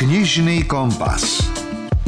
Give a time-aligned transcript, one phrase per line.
[0.00, 1.44] Knižný kompas.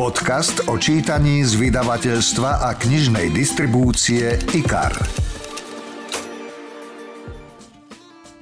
[0.01, 4.97] Podcast o čítaní z vydavateľstva a knižnej distribúcie IKAR.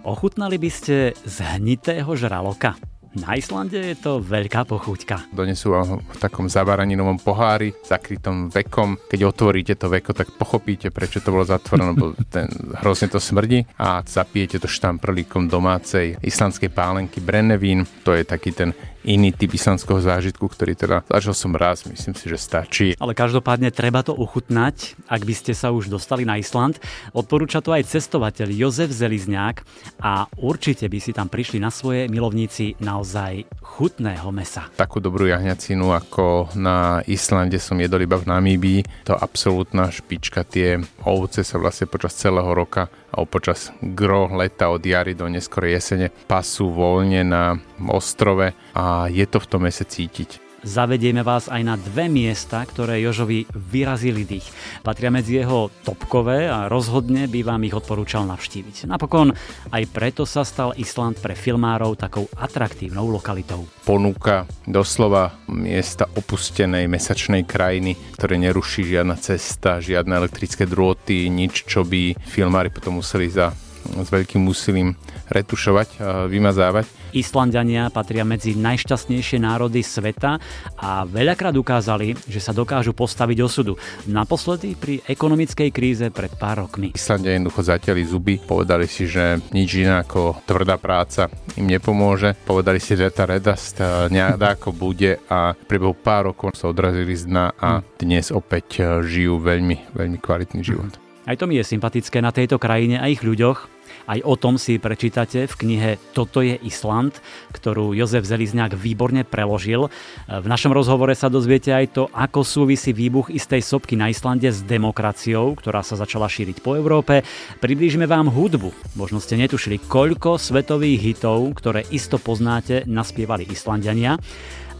[0.07, 2.79] Ochutnali by ste z hnitého žraloka?
[3.11, 5.35] Na Islande je to veľká pochúťka.
[5.35, 9.03] Donesú vám ho v takom zabaraninovom pohári, zakrytom vekom.
[9.10, 12.46] Keď otvoríte to veko, tak pochopíte, prečo to bolo zatvorené, lebo ten,
[12.78, 17.82] hrozne to smrdí a zapijete to štamprlíkom domácej islandskej pálenky Brennevín.
[18.06, 22.27] To je taký ten iný typ islandského zážitku, ktorý teda zažil som raz, myslím si,
[22.28, 22.88] že stačí.
[23.00, 26.80] Ale každopádne treba to ochutnať, ak by ste sa už dostali na Island.
[27.16, 29.62] Odporúča to aj cestovateľ Jozef Zelizňák
[30.05, 34.68] a určite by si tam prišli na svoje milovníci naozaj chutného mesa.
[34.77, 38.80] Takú dobrú jahňacinu ako na Islande som jedol iba v Namíbii.
[39.08, 40.44] To absolútna špička.
[40.44, 42.92] Tie ovce sa vlastne počas celého roka
[43.27, 47.45] počas gro leta od jary do neskorej jesene pasú voľne na
[47.91, 50.49] ostrove a je to v tom mese cítiť.
[50.60, 54.44] Zavedieme vás aj na dve miesta, ktoré Jožovi vyrazili dých.
[54.84, 58.84] Patria medzi jeho topkové a rozhodne by vám ich odporúčal navštíviť.
[58.84, 59.33] Napokon
[59.72, 63.64] aj preto sa stal Island pre filmárov takou atraktívnou lokalitou.
[63.88, 71.88] Ponúka doslova miesta opustenej mesačnej krajiny, ktoré neruší žiadna cesta, žiadne elektrické drôty, nič, čo
[71.88, 74.94] by filmári potom museli za s veľkým úsilím
[75.33, 77.00] retušovať, vymazávať.
[77.11, 80.39] Islandania patria medzi najšťastnejšie národy sveta
[80.78, 83.75] a veľakrát ukázali, že sa dokážu postaviť osudu.
[84.06, 86.94] Naposledy pri ekonomickej kríze pred pár rokmi.
[86.94, 91.27] Islandia jednoducho zatiaľi zuby, povedali si, že nič iné ako tvrdá práca
[91.58, 92.38] im nepomôže.
[92.47, 93.78] Povedali si, že tá redast
[94.11, 99.94] nejako bude a priebehu pár rokov sa odrazili z dna a dnes opäť žijú veľmi,
[99.94, 100.94] veľmi kvalitný život.
[101.28, 103.80] Aj to mi je sympatické na tejto krajine a ich ľuďoch,
[104.11, 107.14] aj o tom si prečítate v knihe Toto je Island,
[107.55, 109.86] ktorú Jozef Zelizňák výborne preložil.
[110.27, 114.66] V našom rozhovore sa dozviete aj to, ako súvisí výbuch istej sopky na Islande s
[114.66, 117.22] demokraciou, ktorá sa začala šíriť po Európe.
[117.62, 118.98] Priblížime vám hudbu.
[118.98, 124.19] Možno ste netušili, koľko svetových hitov, ktoré isto poznáte, naspievali Islandiania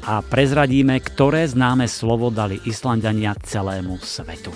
[0.01, 4.51] a prezradíme, ktoré známe slovo dali Islandania celému svetu.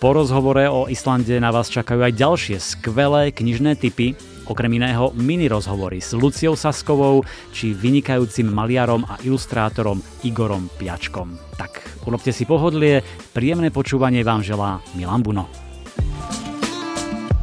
[0.00, 4.16] Po rozhovore o Islande na vás čakajú aj ďalšie skvelé knižné typy,
[4.48, 7.20] okrem iného mini rozhovory s Luciou Saskovou
[7.52, 11.36] či vynikajúcim maliarom a ilustrátorom Igorom Piačkom.
[11.60, 13.04] Tak, urobte si pohodlie,
[13.36, 15.52] príjemné počúvanie vám želá Milan Buno.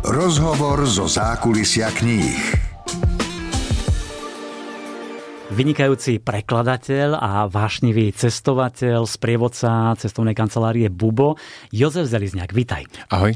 [0.02, 2.67] Rozhovor zo zákulisia kníh
[5.48, 11.40] vynikajúci prekladateľ a vášnivý cestovateľ, sprievodca cestovnej kancelárie Bubo,
[11.72, 12.52] Jozef Zelizňák.
[12.52, 12.84] Vítaj.
[13.08, 13.32] Ahoj.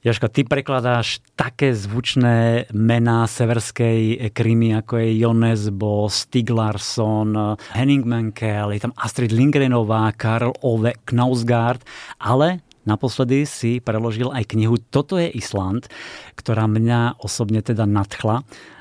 [0.00, 8.72] Jožko, ty prekladáš také zvučné mená severskej Krymy, ako je Jonesbo, Stig Larsson, Henning Menkel,
[8.72, 11.84] je tam Astrid Lindgrenová, Karl Ove Knausgaard,
[12.16, 15.84] ale Naposledy si preložil aj knihu Toto je Island,
[16.32, 18.40] ktorá mňa osobne teda nadchla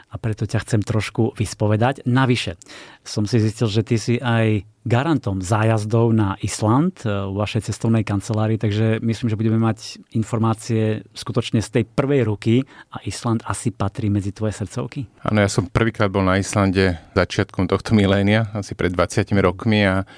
[0.09, 2.03] a preto ťa chcem trošku vyspovedať.
[2.09, 2.57] Navyše,
[3.05, 8.01] som si zistil, že ty si aj garantom zájazdov na Island e, v vašej cestovnej
[8.01, 13.69] kancelárii, takže myslím, že budeme mať informácie skutočne z tej prvej ruky a Island asi
[13.69, 15.05] patrí medzi tvoje srdcovky?
[15.21, 20.09] Áno, ja som prvýkrát bol na Islande začiatkom tohto milénia, asi pred 20 rokmi a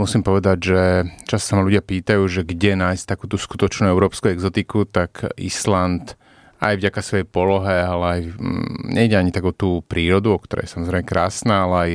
[0.00, 0.80] musím povedať, že
[1.28, 6.16] často sa ma ľudia pýtajú, že kde nájsť takúto skutočnú európsku exotiku, tak Island
[6.60, 10.68] aj vďaka svojej polohe, ale aj mm, nejde ani tak o tú prírodu, o ktorej
[10.68, 11.92] je samozrejme krásna, ale aj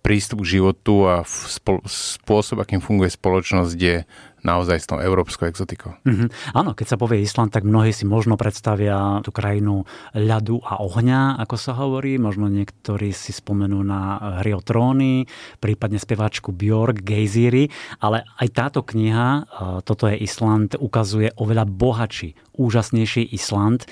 [0.00, 3.96] prístup k životu a spôsob, akým funguje spoločnosť, je
[4.42, 5.94] naozaj s tou európskou exotikou.
[6.06, 6.54] Mm-hmm.
[6.54, 9.84] Áno, keď sa povie Island, tak mnohí si možno predstavia tú krajinu
[10.14, 12.16] ľadu a ohňa, ako sa hovorí.
[12.16, 15.26] Možno niektorí si spomenú na hry o tróny,
[15.58, 19.42] prípadne speváčku Björk, Gejzíry, ale aj táto kniha, e,
[19.82, 23.86] toto je Island, ukazuje oveľa bohatší, úžasnejší Island,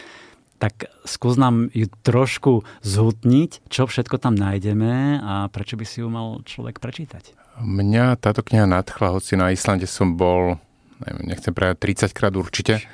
[0.57, 6.09] tak skús nám ju trošku zhutniť, čo všetko tam nájdeme a prečo by si ju
[6.09, 7.46] mal človek prečítať.
[7.57, 10.61] Mňa táto kniha nadchla, hoci na Islande som bol,
[11.01, 12.85] neviem, nechcem povedať 30 krát určite,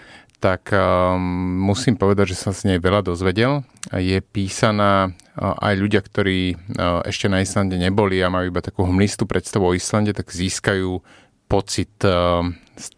[0.43, 1.19] tak um,
[1.71, 3.63] musím povedať, že som z nej veľa dozvedel.
[3.95, 8.83] Je písaná uh, aj ľudia, ktorí uh, ešte na Islande neboli a majú iba takú
[8.87, 10.99] hmlistú predstavu o Islande, tak získajú
[11.47, 12.43] pocit uh,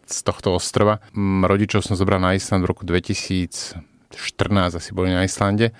[0.08, 1.04] z tohto ostrova.
[1.12, 5.74] Um, rodičov som zobral na Island v roku 2000 14 asi boli na Islande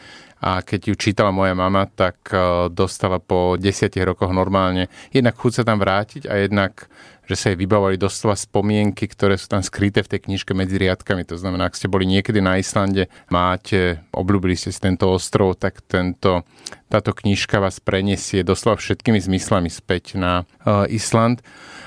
[0.45, 5.53] a keď ju čítala moja mama, tak e, dostala po desiatich rokoch normálne jednak chuť
[5.57, 6.91] sa tam vrátiť a jednak
[7.25, 11.25] že sa jej vybavovali doslova spomienky, ktoré sú tam skryté v tej knižke medzi riadkami.
[11.33, 15.81] To znamená, ak ste boli niekedy na Islande, máte, obľúbili ste si tento ostrov, tak
[15.89, 16.45] tento,
[16.93, 21.41] táto knižka vás preniesie doslova všetkými zmyslami späť na uh, Island.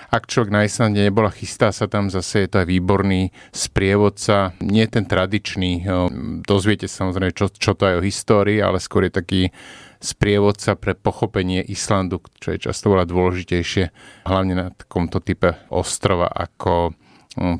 [0.07, 4.55] Ak človek na Islande nebola, chystá sa tam, zase je to aj výborný sprievodca.
[4.63, 5.83] Nie ten tradičný,
[6.47, 9.41] dozviete samozrejme, čo, čo to aj o histórii, ale skôr je taký
[9.99, 13.83] sprievodca pre pochopenie Islandu, čo je často veľa dôležitejšie,
[14.29, 16.95] hlavne na takomto type ostrova, ako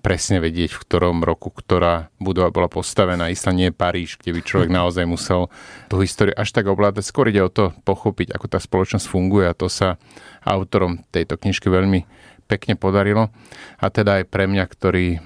[0.01, 3.29] presne vedieť, v ktorom roku ktorá budova bola postavená.
[3.29, 5.53] Island nie je Paríž, kde by človek naozaj musel
[5.85, 7.05] tú históriu až tak ovládať.
[7.05, 10.01] Skôr ide o to pochopiť, ako tá spoločnosť funguje a to sa
[10.41, 12.07] autorom tejto knižky veľmi
[12.47, 13.29] pekne podarilo.
[13.77, 15.19] A teda aj pre mňa, ktorý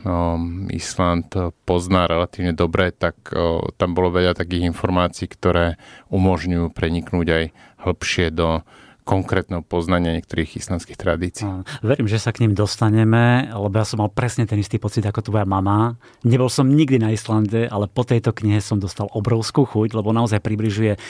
[0.73, 1.29] Island
[1.63, 3.15] pozná relatívne dobre, tak
[3.77, 5.77] tam bolo veľa takých informácií, ktoré
[6.09, 7.43] umožňujú preniknúť aj
[7.85, 8.65] hĺbšie do
[9.01, 11.49] konkrétneho poznania niektorých islandských tradícií.
[11.81, 15.25] Verím, že sa k ním dostaneme, lebo ja som mal presne ten istý pocit ako
[15.25, 15.97] tvoja mama.
[16.21, 20.37] Nebol som nikdy na Islande, ale po tejto knihe som dostal obrovskú chuť, lebo naozaj
[20.45, 21.01] približuje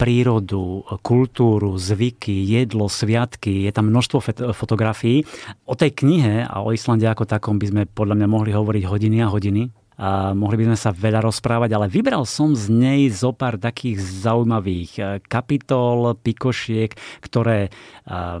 [0.00, 3.68] prírodu, kultúru, zvyky, jedlo, sviatky.
[3.68, 4.24] Je tam množstvo
[4.56, 5.28] fotografií.
[5.68, 9.20] O tej knihe a o Islande ako takom by sme podľa mňa mohli hovoriť hodiny
[9.20, 9.68] a hodiny.
[10.00, 14.00] A mohli by sme sa veľa rozprávať, ale vybral som z nej zo pár takých
[14.00, 17.72] zaujímavých eh, kapitol, pikošiek, ktoré eh,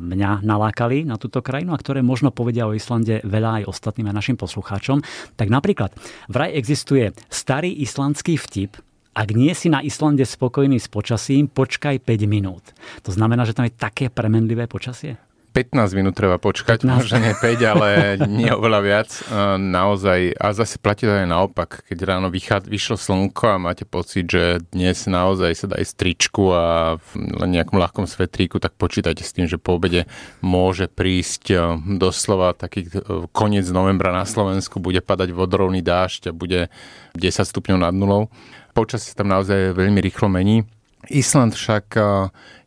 [0.00, 4.16] mňa nalákali na túto krajinu a ktoré možno povedia o Islande veľa aj ostatným a
[4.16, 5.04] našim poslucháčom.
[5.36, 5.92] Tak napríklad,
[6.32, 8.80] vraj existuje starý islandský vtip,
[9.10, 12.62] ak nie si na Islande spokojný s počasím, počkaj 5 minút.
[13.02, 15.18] To znamená, že tam je také premenlivé počasie?
[15.50, 16.94] 15 minút treba počkať, 15.
[16.94, 17.88] možno nie 5, ale
[18.38, 19.10] nie oveľa viac.
[19.58, 24.30] Naozaj, a zase platí to aj naopak, keď ráno vychá, vyšlo slnko a máte pocit,
[24.30, 29.50] že dnes naozaj sa dá stričku a v nejakom ľahkom svetríku, tak počítajte s tým,
[29.50, 30.06] že po obede
[30.38, 36.70] môže prísť doslova taký e, koniec novembra na Slovensku, bude padať vodorovný dážď a bude
[37.18, 38.30] 10 stupňov nad nulou
[38.72, 40.66] počasie tam naozaj veľmi rýchlo mení.
[41.08, 41.96] Island však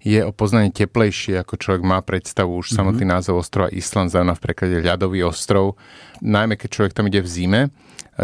[0.01, 2.59] je o poznanie teplejšie, ako človek má predstavu.
[2.59, 2.77] Už mm-hmm.
[2.81, 5.77] samotný názov ostrova Island znamená v preklade ľadový ostrov.
[6.19, 7.61] Najmä keď človek tam ide v zime,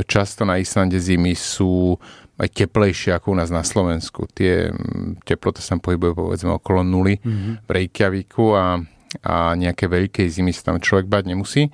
[0.09, 1.95] často na Islande zimy sú
[2.39, 4.25] aj teplejšie ako u nás na Slovensku.
[4.31, 4.71] Tie
[5.27, 7.67] teploty sa pohybujú povedzme okolo nuly mm-hmm.
[7.67, 8.79] v Reykjaviku a
[9.25, 11.73] a nejaké veľké zimy sa tam človek bať nemusí.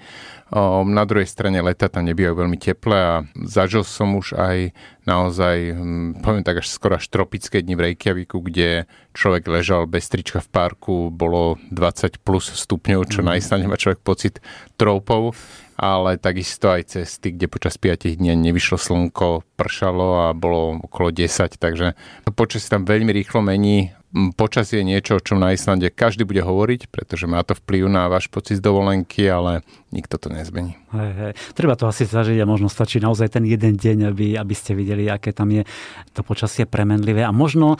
[0.85, 4.71] Na druhej strane leta tam nebývajú veľmi teplé a zažil som už aj
[5.03, 8.85] naozaj, hm, poviem tak, až skoro až tropické dni v Reykjaviku, kde
[9.17, 13.25] človek ležal bez trička v parku, bolo 20 plus stupňov, čo mm.
[13.25, 14.37] na Islande má človek pocit
[14.77, 15.33] trópov,
[15.75, 21.60] ale takisto aj cesty, kde počas 5 dní nevyšlo slnko, pršalo a bolo okolo 10,
[21.60, 21.94] takže
[22.31, 23.95] počasie tam veľmi rýchlo mení
[24.36, 28.07] počasie je niečo, o čom na Islande každý bude hovoriť, pretože má to vplyv na
[28.07, 29.60] váš pocit z dovolenky, ale
[29.92, 30.80] nikto to nezmení.
[30.95, 31.31] Hej, hej.
[31.51, 35.12] Treba to asi zažiť a možno stačí naozaj ten jeden deň, aby, aby ste videli,
[35.12, 35.68] aké tam je
[36.16, 37.28] to počasie premenlivé.
[37.28, 37.75] A možno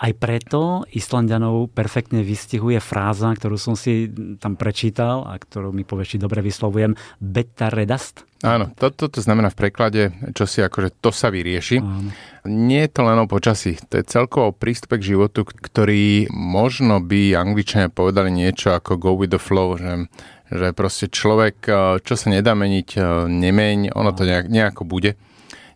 [0.00, 4.08] aj preto Islandianov perfektne vystihuje fráza, ktorú som si
[4.40, 8.24] tam prečítal a ktorú mi povieš, či dobre vyslovujem, beta redast.
[8.40, 10.02] Áno, toto to, to znamená v preklade,
[10.32, 11.84] čo si akože to sa vyrieši.
[11.84, 12.08] Áno.
[12.48, 17.36] Nie je to len o počasí, to je celkovo prístup k životu, ktorý možno by
[17.36, 20.08] Angličania povedali niečo ako go with the flow, že,
[20.48, 25.20] že proste človek, eh, čo sa nedá meniť, eh, nemeň, ono to nejak, nejako bude.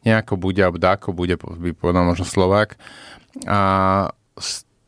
[0.08, 2.80] Nejako bude, alebo dáko bude, by povedal možno Slovák.
[3.46, 3.60] A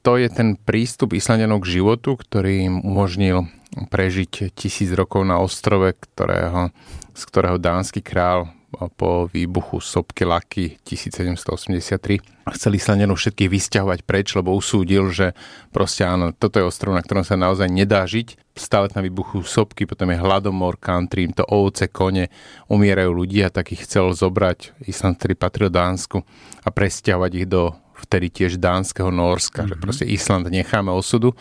[0.06, 3.50] to je ten prístup Islandianov k životu, ktorý im umožnil
[3.90, 6.70] prežiť tisíc rokov na ostrove, ktorého,
[7.10, 8.54] z ktorého dánsky král
[8.94, 15.34] po výbuchu sopky Laky 1783 chcel Islandianov všetkých vysťahovať preč, lebo usúdil, že
[15.74, 18.38] proste áno, toto je ostrov, na ktorom sa naozaj nedá žiť.
[18.54, 22.30] Stále na výbuchu sopky, potom je hladomor, country, to ovce, kone,
[22.70, 26.22] umierajú ľudia, tak ich chcel zobrať, Island, ktorý patril Dánsku
[26.62, 27.74] a presťahovať ich do
[28.06, 29.70] vtedy tiež dánskeho Norska, mm-hmm.
[29.70, 29.82] že mhm.
[29.82, 31.34] proste Island necháme osudu.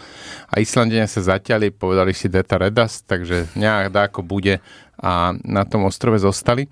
[0.49, 4.59] A Islandenia sa zaťali, povedali si Deta Redas, takže nejak dáko bude
[4.97, 6.65] a na tom ostrove zostali.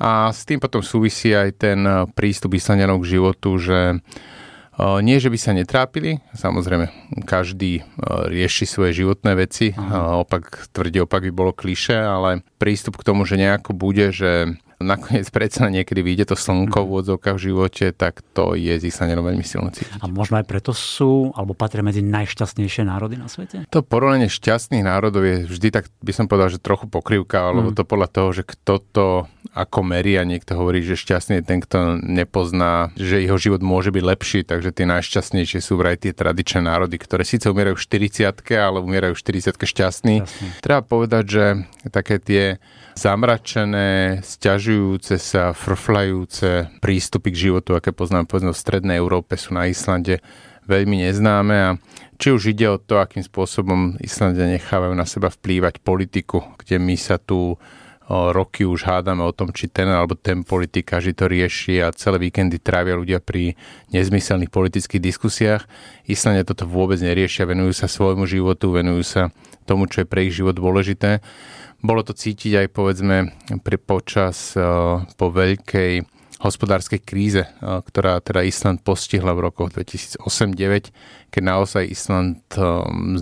[0.00, 5.20] A s tým potom súvisí aj ten eh, prístup Islandianov k životu, že eh, nie,
[5.20, 6.88] že by sa netrápili, samozrejme,
[7.28, 7.84] každý eh,
[8.32, 10.24] rieši svoje životné veci, Aha.
[10.24, 15.28] opak tvrdí, opak by bolo kliše, ale prístup k tomu, že nejako bude, že nakoniec
[15.28, 16.90] predsa niekedy vyjde to slnko v mhm.
[16.90, 20.00] úvodzovkách v živote, tak to je z Islandianov veľmi silno cítiť.
[20.00, 23.68] A možno aj preto sú, alebo patria medzi najšťastnejšie národy na svete?
[23.68, 27.76] To porovnanie šťastných národov je vždy tak, by som povedal, že trochu pokrývka, alebo mm.
[27.76, 29.06] to podľa toho, že kto to
[29.52, 33.90] ako merí a niekto hovorí, že šťastný je ten, kto nepozná, že jeho život môže
[33.90, 38.30] byť lepší, takže tie najšťastnejšie sú vraj tie tradičné národy, ktoré síce umierajú v 40
[38.56, 40.16] ale umierajú v 40 šťastní.
[40.64, 41.44] Treba povedať, že
[41.90, 42.62] také tie
[42.94, 49.66] zamračené, stiažujúce sa, frflajúce prístupy k životu, aké poznáme povedzme v Strednej Európe, sú na
[49.70, 50.22] Islande
[50.70, 51.70] veľmi neznáme a
[52.20, 56.94] či už ide o to, akým spôsobom Islandia nechávajú na seba vplývať politiku, kde my
[56.94, 57.56] sa tu
[58.10, 62.18] roky už hádame o tom, či ten alebo ten politik každý to rieši a celé
[62.18, 63.54] víkendy trávia ľudia pri
[63.94, 65.62] nezmyselných politických diskusiách.
[66.10, 69.22] Islania toto vôbec neriešia, venujú sa svojmu životu, venujú sa
[69.62, 71.22] tomu, čo je pre ich život dôležité.
[71.80, 73.16] Bolo to cítiť aj povedzme
[73.64, 74.52] pri počas
[75.16, 76.04] po veľkej
[76.40, 82.40] hospodárskej kríze, ktorá teda Island postihla v rokoch 2008-2009, keď naozaj Island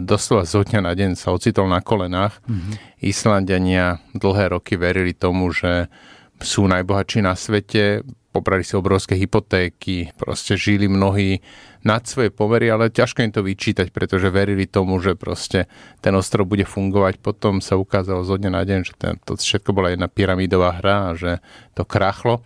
[0.07, 2.39] doslova zo dňa na deň sa ocitol na kolenách.
[2.47, 2.75] Mm-hmm.
[3.03, 5.91] Islandiania dlhé roky verili tomu, že
[6.39, 11.43] sú najbohatší na svete, pobrali si obrovské hypotéky, proste žili mnohí
[11.87, 15.71] nad svoje pomery, ale ťažko im to vyčítať, pretože verili tomu, že proste
[16.03, 17.23] ten ostrov bude fungovať.
[17.23, 20.97] Potom sa ukázalo zo dňa na deň, že ten, to všetko bola jedna pyramidová hra
[21.11, 21.39] a že
[21.79, 22.43] to krachlo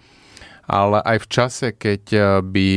[0.73, 2.69] ale aj v čase, keď eh, by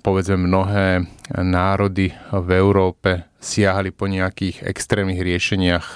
[0.00, 1.04] povedzme mnohé
[1.36, 5.86] národy v Európe siahali po nejakých extrémnych riešeniach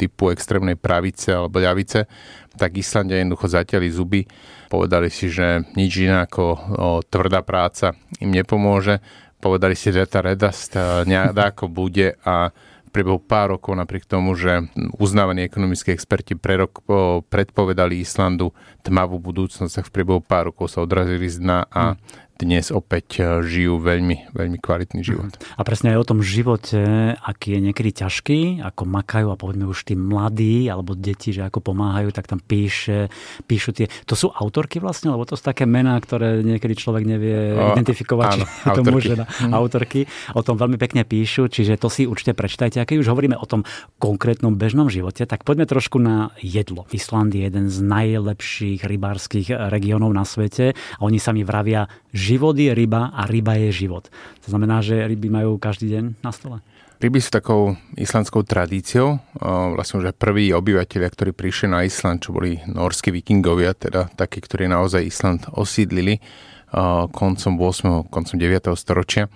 [0.00, 2.08] typu extrémnej pravice alebo ľavice,
[2.58, 4.20] tak Islandia jednoducho zatiaľi zuby.
[4.72, 6.44] Povedali si, že nič iné ako
[7.06, 8.98] tvrdá práca im nepomôže.
[9.38, 10.74] Povedali si, že tá redast
[11.06, 12.50] nejako bude a
[12.88, 14.64] priebehu pár rokov, napriek tomu, že
[14.96, 16.82] uznávaní ekonomickí experti pre rok
[17.28, 18.50] predpovedali Islandu
[18.82, 23.18] tmavú budúcnosť, tak v priebehu pár rokov sa odrazili z dna a hm dnes opäť
[23.18, 25.34] e, žijú veľmi, veľmi kvalitný život.
[25.58, 26.78] A presne aj o tom živote,
[27.18, 31.74] aký je niekedy ťažký, ako makajú a povedzme už tí mladí alebo deti, že ako
[31.74, 33.10] pomáhajú, tak tam píše,
[33.50, 33.90] píšu tie...
[34.06, 38.30] To sú autorky vlastne, lebo to sú také mená, ktoré niekedy človek nevie o, identifikovať,
[38.30, 39.52] áno, či to muže na hm.
[39.58, 40.06] autorky.
[40.38, 42.78] O tom veľmi pekne píšu, čiže to si určite prečítajte.
[42.78, 43.66] A keď už hovoríme o tom
[43.98, 46.86] konkrétnom bežnom živote, tak poďme trošku na jedlo.
[46.94, 51.90] Island je jeden z najlepších rybárskych regiónov na svete a oni sa mi vravia,
[52.28, 54.12] život je ryba a ryba je život.
[54.44, 56.60] To znamená, že ryby majú každý deň na stole.
[57.00, 59.22] Ryby sú takou islandskou tradíciou.
[59.72, 64.68] Vlastne už prví obyvateľia, ktorí prišli na Island, čo boli norskí vikingovia, teda takí, ktorí
[64.68, 66.18] naozaj Island osídlili
[67.14, 68.10] koncom 8.
[68.12, 68.74] koncom 9.
[68.76, 69.30] storočia,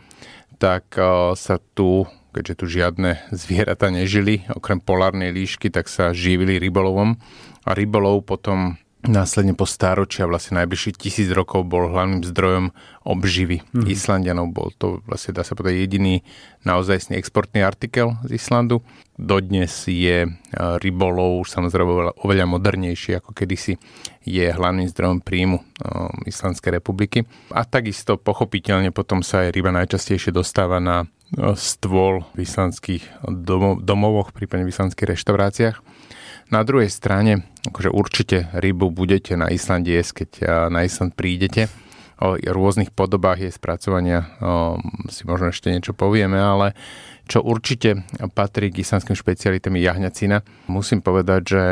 [0.58, 0.90] tak
[1.38, 7.20] sa tu keďže tu žiadne zvieratá nežili, okrem polárnej líšky, tak sa živili rybolovom.
[7.62, 12.70] A rybolov potom Následne po stáročia, vlastne najbližších tisíc rokov, bol hlavným zdrojom
[13.02, 13.90] obživy mm-hmm.
[13.90, 14.54] Islandianov.
[14.54, 16.22] Bol to vlastne, dá sa povedať, jediný
[16.62, 18.78] naozaj exportný artikel z Islandu.
[19.18, 23.74] Dodnes je e, rybolov už samozrejme oveľa, oveľa modernejší ako kedysi
[24.22, 25.66] je hlavným zdrojom príjmu um,
[26.22, 27.26] Islandskej republiky.
[27.50, 31.10] A takisto pochopiteľne potom sa aj ryba najčastejšie dostáva na
[31.56, 35.76] stôl v islandských domov, domovoch, prípadne v islandských reštauráciách.
[36.52, 40.30] Na druhej strane, akože určite rybu budete na Islande jesť, keď
[40.68, 41.72] na Island prídete.
[42.20, 44.76] O rôznych podobách jej spracovania o,
[45.10, 46.76] si možno ešte niečo povieme, ale
[47.26, 50.36] čo určite patrí k islandským špecialitám je jahňacina.
[50.68, 51.62] Musím povedať, že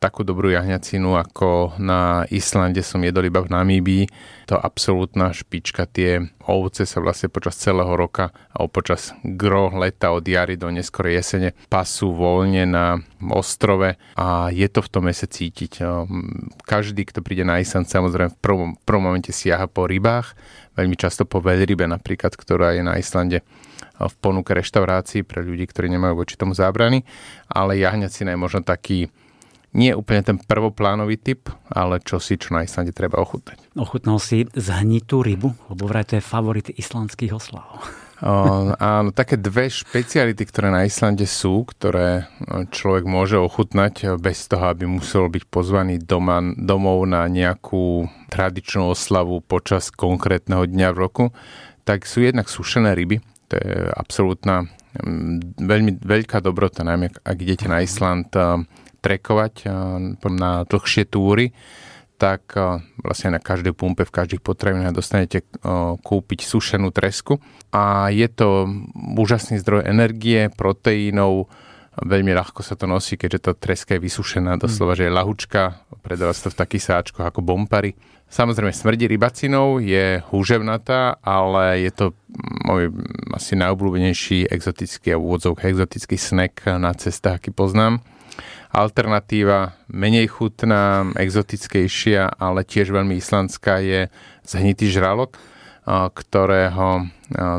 [0.00, 4.04] takú dobrú jahňacinu ako na Islande som jedol iba v Namíbii.
[4.50, 5.86] To absolútna špička.
[5.90, 11.18] Tie ovce sa vlastne počas celého roka alebo počas gro leta od jary do neskorej
[11.18, 15.82] jesene pasú voľne na ostrove a je to v tom mese cítiť.
[16.62, 20.38] Každý, kto príde na Island, samozrejme v prvom, prvom momente siaha po rybách,
[20.78, 23.42] veľmi často po veľrybe napríklad, ktorá je na Islande
[23.96, 27.02] v ponuke reštaurácií pre ľudí, ktorí nemajú voči tomu zábrany,
[27.48, 29.08] ale jahňacina je možno taký
[29.76, 33.60] nie úplne ten prvoplánový typ, ale čo si čo na Islande treba ochutnať.
[33.76, 37.68] Ochutnal si zhnitú rybu, lebo vraj to je favorit islandských oslav.
[38.24, 42.24] O, áno, také dve špeciality, ktoré na Islande sú, ktoré
[42.72, 49.44] človek môže ochutnať bez toho, aby musel byť pozvaný doma, domov na nejakú tradičnú oslavu
[49.44, 51.24] počas konkrétneho dňa v roku,
[51.84, 54.66] tak sú jednak sušené ryby, to je absolútna
[54.98, 58.66] mm, veľmi veľká dobrota, najmä ak idete na Island eh,
[59.00, 59.72] trekovať eh,
[60.30, 61.54] na dlhšie túry,
[62.18, 65.46] tak eh, vlastne na každej pumpe, v každých potravinách dostanete
[66.02, 67.38] kúpiť sušenú tresku.
[67.70, 71.50] A je to úžasný zdroj energie, proteínov,
[71.96, 76.36] Veľmi ľahko sa to nosí, keďže tá treska je vysušená, doslova, že je lahučka, predáva
[76.36, 77.96] sa to v takých sáčkoch ako bompary.
[78.26, 82.04] Samozrejme smrdí rybacinou, je húževnatá, ale je to
[82.66, 82.90] môj
[83.30, 88.02] asi najobľúbenejší exotický a úvodzov exotický snack na cestách, aký poznám.
[88.74, 94.10] Alternatíva menej chutná, exotickejšia, ale tiež veľmi islandská je
[94.42, 95.38] zhnitý žralok,
[95.86, 97.06] ktorého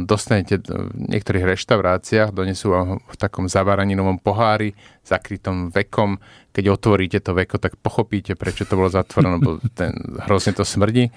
[0.04, 4.76] dostanete v niektorých reštauráciách, donesú v takom zavaraninovom pohári,
[5.08, 6.20] zakrytom vekom.
[6.52, 9.96] Keď otvoríte to veko, tak pochopíte, prečo to bolo zatvorené, lebo ten,
[10.28, 11.08] hrozne to smrdí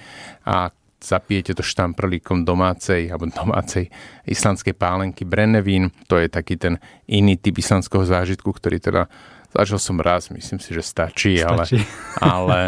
[0.46, 3.88] a zapijete to štamprlíkom domácej alebo domácej
[4.28, 5.90] islandskej pálenky Brennevín.
[6.06, 6.78] To je taký ten
[7.10, 9.08] iný typ islandského zážitku, ktorý teda
[9.50, 11.47] Zažil som raz, myslím si, že stačí, stačí.
[11.47, 11.64] ale,
[12.35, 12.59] ale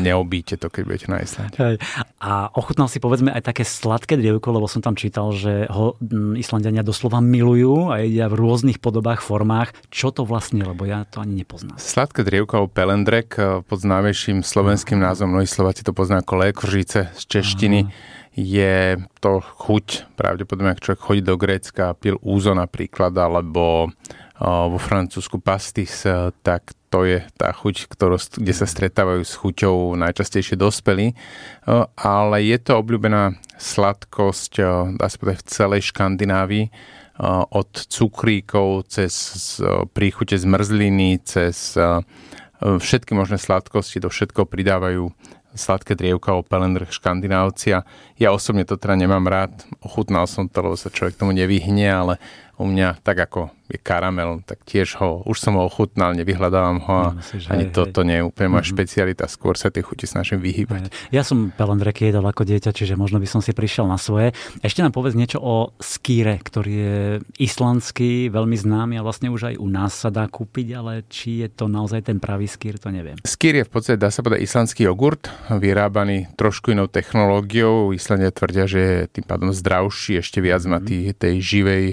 [0.00, 1.56] neobíte to, keď budete na Islande.
[1.60, 1.76] Hej.
[2.24, 5.92] A ochutnal si povedzme aj také sladké drievko, lebo som tam čítal, že ho
[6.40, 9.76] Islandiania doslova milujú a jedia v rôznych podobách, formách.
[9.92, 11.76] Čo to vlastne, lebo ja to ani nepoznám.
[11.76, 17.12] Sladké drievko alebo pelendrek eh, pod známejším slovenským názvom, mnohí Slováci to poznajú ako lékožice
[17.12, 17.80] z češtiny.
[17.84, 23.90] Aha je to chuť, pravdepodobne ak človek chodí do Grécka a pil úzo napríklad, alebo
[24.38, 29.98] vo Francúzsku pastis, e, tak to je tá chuť, ktorú, kde sa stretávajú s chuťou
[29.98, 31.10] najčastejšie dospelí.
[31.10, 31.14] E,
[31.98, 34.64] ale je to obľúbená sladkosť, e,
[34.94, 36.66] dá sa povedať, v celej Škandinávii
[37.50, 39.10] od cukríkov cez
[39.90, 41.74] príchute zmrzliny, cez
[42.62, 45.10] všetky možné sladkosti, do všetko pridávajú
[45.50, 47.82] sladké drievka o pelendr škandinávcia.
[48.22, 49.50] Ja osobne to teda nemám rád,
[49.82, 52.14] ochutnal som to, lebo sa človek tomu nevyhne, ale
[52.54, 56.94] u mňa tak ako je karamel, tak tiež ho, už som ho ochutnal, nevyhľadávam ho
[56.96, 58.80] a Myslíš, ani hej, toto nie je úplne moja mm-hmm.
[58.80, 60.88] špecialita, skôr sa tie chuti snažím vyhýbať.
[61.12, 64.32] Ja som pelendreky jedol ako dieťa, čiže možno by som si prišiel na svoje.
[64.64, 66.98] Ešte nám povedz niečo o skýre, ktorý je
[67.36, 71.48] islandský, veľmi známy a vlastne už aj u nás sa dá kúpiť, ale či je
[71.52, 73.20] to naozaj ten pravý skýr, to neviem.
[73.20, 77.92] Skýr je v podstate, dá sa povedať, islandský jogurt, vyrábaný trošku inou technológiou.
[77.92, 80.72] Islandia tvrdia, že je tým pádom zdravší, ešte viac mm-hmm.
[80.72, 81.84] má tý, tej živej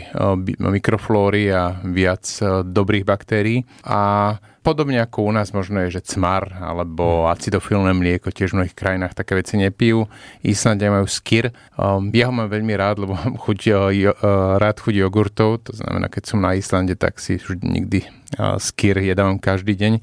[0.59, 3.63] mikroflóry a viac e, dobrých baktérií.
[3.85, 8.77] A podobne ako u nás možno je, že cmar alebo acidofilné mlieko, tiež v mnohých
[8.77, 10.09] krajinách také veci nepijú.
[10.41, 11.53] Islandia majú skir.
[11.77, 15.61] Um, ja ho mám veľmi rád, lebo mám chuť, uh, rád chuť jogurtov.
[15.69, 18.09] To znamená, keď som na Islande, tak si už nikdy
[18.41, 20.01] uh, skir jedávam každý deň.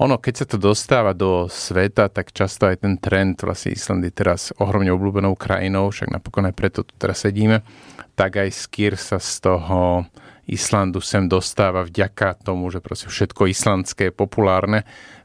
[0.00, 4.12] Ono, keď sa to dostáva do sveta, tak často aj ten trend, vlastne Island je
[4.16, 7.60] teraz ohromne obľúbenou krajinou, však napokon aj preto tu teraz sedíme,
[8.16, 10.08] tak aj skýr sa z toho
[10.42, 14.82] Islandu sem dostáva vďaka tomu, že proste všetko islandské je populárne.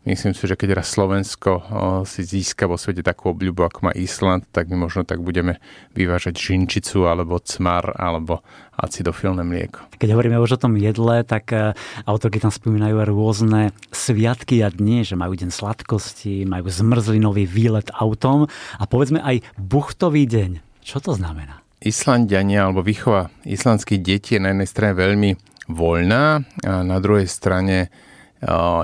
[0.07, 1.67] Myslím si, že keď raz Slovensko
[2.07, 5.59] si získa vo svete takú obľubu, ako má Island, tak my možno tak budeme
[5.97, 8.39] vyvážať žinčicu, alebo cmar, alebo
[8.79, 9.83] acidofilné mlieko.
[9.99, 11.75] Keď hovoríme už o tom jedle, tak e,
[12.07, 18.47] autorky tam spomínajú rôzne sviatky a dni, že majú deň sladkosti, majú zmrzlinový výlet autom
[18.79, 20.63] a povedzme aj buchtový deň.
[20.87, 21.66] Čo to znamená?
[21.77, 25.31] Islandiania alebo výchova islandských detí je na jednej strane veľmi
[25.69, 27.93] voľná a na druhej strane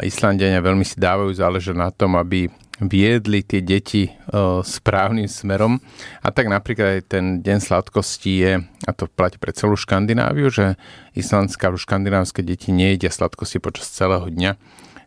[0.01, 2.49] Islandiania veľmi si dávajú záležať na tom, aby
[2.82, 4.10] viedli tie deti
[4.65, 5.77] správnym smerom.
[6.25, 10.75] A tak napríklad aj ten deň sladkosti je, a to platí pre celú Škandináviu, že
[11.13, 14.58] islandská alebo škandinávské deti nejedia sladkosti počas celého dňa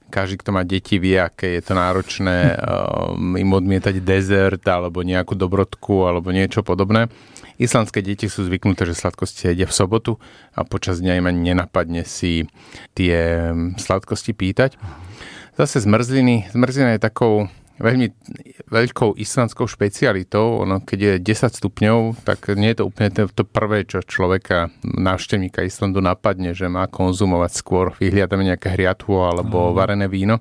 [0.08, 5.34] každý, kto má deti, vie, aké je to náročné um, im odmietať dezert alebo nejakú
[5.34, 7.10] dobrodku alebo niečo podobné.
[7.56, 10.20] Islandské deti sú zvyknuté, že sladkosti jedia v sobotu
[10.52, 12.44] a počas dňa im ani nenapadne si
[12.92, 14.76] tie um, sladkosti pýtať.
[15.56, 16.52] Zase zmrzliny.
[16.52, 18.06] Zmrzlina je takou veľmi
[18.72, 20.64] veľkou islandskou špecialitou.
[20.64, 25.64] Ono, keď je 10 stupňov, tak nie je to úplne to, prvé, čo človeka, návštevníka
[25.64, 27.86] Islandu napadne, že má konzumovať skôr.
[28.00, 29.74] Vyhliadame nejaké hriatvo alebo mm.
[29.76, 30.40] varené víno.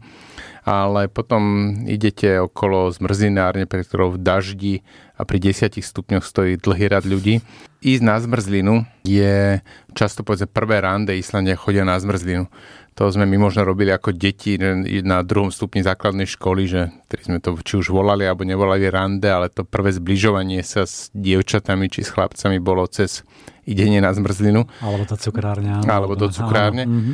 [0.66, 4.76] Ale potom idete okolo zmrzinárne, pre ktorou v daždi
[5.14, 7.46] a pri 10 stupňoch stojí dlhý rad ľudí.
[7.86, 9.62] Ísť na zmrzlinu je
[9.94, 12.50] často povedzme prvé rande Islandia chodia na zmrzlinu
[12.96, 14.56] to sme my možno robili ako deti
[15.04, 16.96] na druhom stupni základnej školy, že
[17.28, 21.92] sme to či už volali alebo nevolali rande, ale to prvé zbližovanie sa s dievčatami
[21.92, 23.28] či s chlapcami bolo cez
[23.66, 24.70] idenie na zmrzlinu.
[24.80, 25.82] Alebo do cukrárne.
[25.90, 26.86] Alebo do cukrárne.
[26.86, 26.96] Áno.
[26.96, 27.14] Mhm.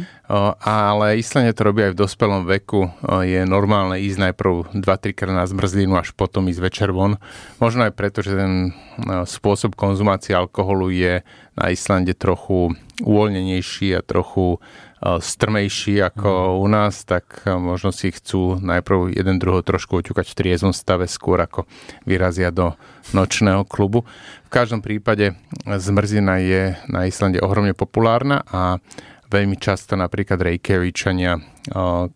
[0.62, 2.92] Ale Islania to robí aj v dospelom veku.
[3.24, 7.18] Je normálne ísť najprv 2-3 krát na zmrzlinu, až potom ísť večer von.
[7.58, 8.76] Možno aj preto, že ten
[9.26, 11.24] spôsob konzumácie alkoholu je
[11.56, 14.60] na Islande trochu uvoľnenejší a trochu
[15.02, 20.74] strmejší ako u nás, tak možno si chcú najprv jeden druhého trošku oťukať v triezom
[20.78, 21.66] stave skôr ako
[22.06, 22.78] vyrazia do
[23.10, 24.06] nočného klubu.
[24.46, 25.34] V každom prípade
[25.66, 28.78] zmrzina je na Islande ohromne populárna a
[29.32, 31.40] Veľmi často napríklad Reykjavičania,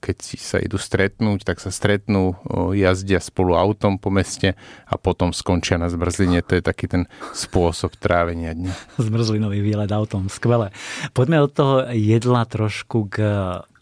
[0.04, 2.36] keď si sa idú stretnúť, tak sa stretnú,
[2.76, 6.44] jazdia spolu autom po meste a potom skončia na zmrzline.
[6.44, 8.74] To je taký ten spôsob trávenia dňa.
[9.08, 10.76] Zmrzlinový výlet autom, skvelé.
[11.16, 13.16] Poďme od toho jedla trošku k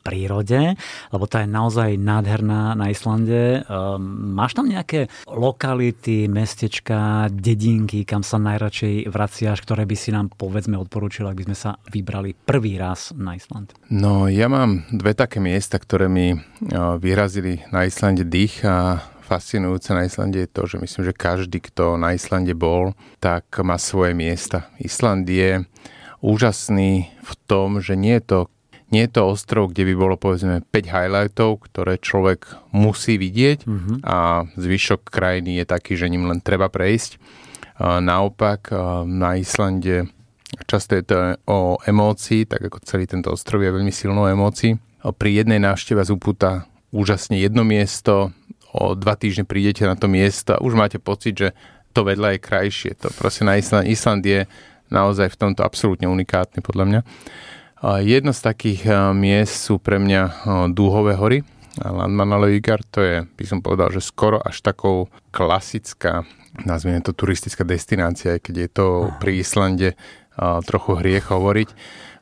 [0.04, 0.76] prírode,
[1.16, 3.64] lebo tá je naozaj nádherná na Islande.
[3.72, 10.28] Um, máš tam nejaké lokality, mestečka, dedinky, kam sa najradšej vraciaš, ktoré by si nám
[10.36, 13.72] povedzme odporúčil, ak by sme sa vybrali prvý raz na Island?
[13.88, 16.36] No, ja mám dve také miesta, ktoré mi
[17.00, 21.96] vyrazili na Islande dých a fascinujúce na Islande je to, že myslím, že každý, kto
[21.96, 22.92] na Islande bol,
[23.24, 24.68] tak má svoje miesta.
[24.84, 25.64] Island je
[26.20, 28.40] úžasný v tom, že nie je to
[28.94, 33.98] nie je to ostrov, kde by bolo povedzme 5 highlightov, ktoré človek musí vidieť mm-hmm.
[34.06, 37.18] a zvyšok krajiny je taký, že ním len treba prejsť.
[37.82, 38.70] Naopak
[39.10, 40.14] na Islande
[40.70, 41.18] často je to
[41.50, 44.78] o emócii, tak ako celý tento ostrov je veľmi silnou emócií.
[45.02, 48.30] Pri jednej návšteve z upúta úžasne jedno miesto,
[48.70, 51.50] o dva týždne prídete na to miesto a už máte pocit, že
[51.98, 52.92] to vedľa je krajšie.
[53.02, 54.46] To proste na Island, Island je
[54.94, 57.02] naozaj v tomto absolútne unikátny podľa mňa.
[57.84, 61.44] Jedno z takých miest sú pre mňa Dúhové hory.
[61.84, 66.24] Landmannalaugar, to je, by som povedal, že skoro až takou klasická,
[66.64, 68.86] nazvime to turistická destinácia, keď je to
[69.20, 70.00] pri Islande
[70.64, 71.70] trochu hriech hovoriť.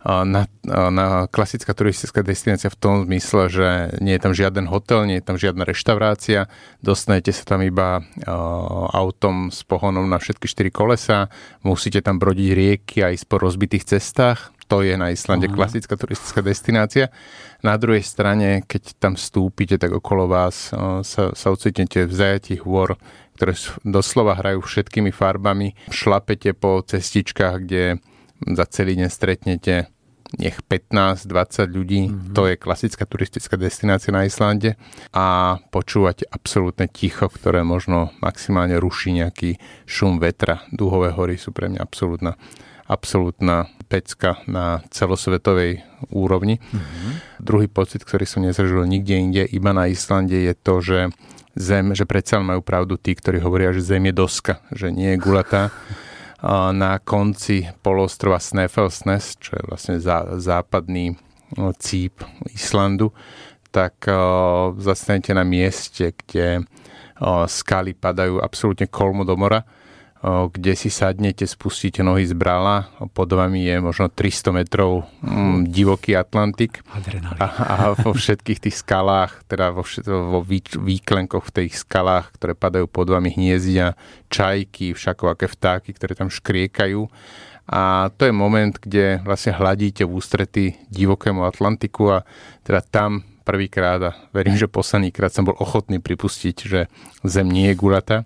[0.01, 3.67] Na, na klasická turistická destinácia v tom zmysle, že
[4.01, 6.49] nie je tam žiaden hotel, nie je tam žiadna reštaurácia,
[6.81, 8.01] dostanete sa tam iba
[8.97, 11.29] autom s pohonom na všetky štyri kolesa,
[11.61, 15.59] musíte tam brodiť rieky a ísť po rozbitých cestách, to je na Islande uh-huh.
[15.59, 17.11] klasická turistická destinácia.
[17.59, 20.71] Na druhej strane, keď tam vstúpite, tak okolo vás
[21.03, 22.95] sa, sa ocitnete v zajatí hôr,
[23.35, 23.51] ktoré
[23.83, 25.75] doslova hrajú všetkými farbami.
[25.91, 27.99] Šlapete po cestičkách, kde
[28.47, 29.91] za celý deň stretnete
[30.39, 31.27] nech 15-20
[31.67, 32.31] ľudí, mm-hmm.
[32.31, 34.79] to je klasická turistická destinácia na Islande
[35.11, 40.63] a počúvate absolútne ticho, ktoré možno maximálne ruší nejaký šum vetra.
[40.71, 42.39] Dúhové hory sú pre mňa absolútna
[42.91, 46.63] absolútna pecka na celosvetovej úrovni.
[46.63, 47.11] Mm-hmm.
[47.43, 50.99] Druhý pocit, ktorý som nezažil nikde inde, iba na Islande, je to, že
[51.59, 55.19] zem, že predsa majú pravdu tí, ktorí hovoria, že zem je doska, že nie je
[55.19, 55.67] gulatá.
[56.73, 61.13] Na konci polostrova Snæfellsnes, čo je vlastne zá, západný
[61.77, 63.13] cíp Islandu,
[63.69, 64.09] tak
[64.81, 66.65] zastanete na mieste, kde
[67.45, 69.61] skaly padajú absolútne kolmo do mora
[70.21, 76.13] kde si sadnete, spustíte nohy z brala, pod vami je možno 300 metrov mm, divoký
[76.13, 76.85] Atlantik
[77.41, 80.45] a, a vo všetkých tých skalách, teda vo, všet, vo
[80.77, 83.97] výklenkoch v tých skalách, ktoré padajú pod vami hniezdia
[84.29, 87.09] čajky, všakovaké vtáky, ktoré tam škriekajú.
[87.71, 92.27] A to je moment, kde vlastne hladíte v ústrety divokému Atlantiku a
[92.61, 96.87] teda tam prvýkrát a verím, že posledný krát som bol ochotný pripustiť, že
[97.27, 98.23] Zem nie je gulatá.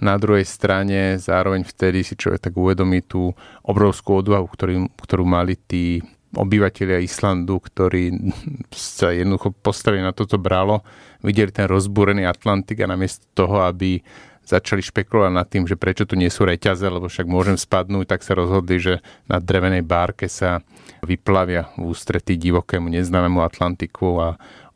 [0.00, 5.60] Na druhej strane zároveň vtedy si človek tak uvedomí tú obrovskú odvahu, ktorý, ktorú mali
[5.60, 6.00] tí
[6.32, 8.32] obyvateľia Islandu, ktorí
[8.72, 10.80] sa jednoducho postavili na toto bralo,
[11.20, 14.00] videli ten rozbúrený Atlantik a namiesto toho, aby
[14.48, 18.24] začali špekulovať nad tým, že prečo tu nie sú reťaze, lebo však môžem spadnúť, tak
[18.24, 20.64] sa rozhodli, že na drevenej bárke sa
[21.04, 24.28] vyplavia v ústretí divokému neznámemu Atlantiku a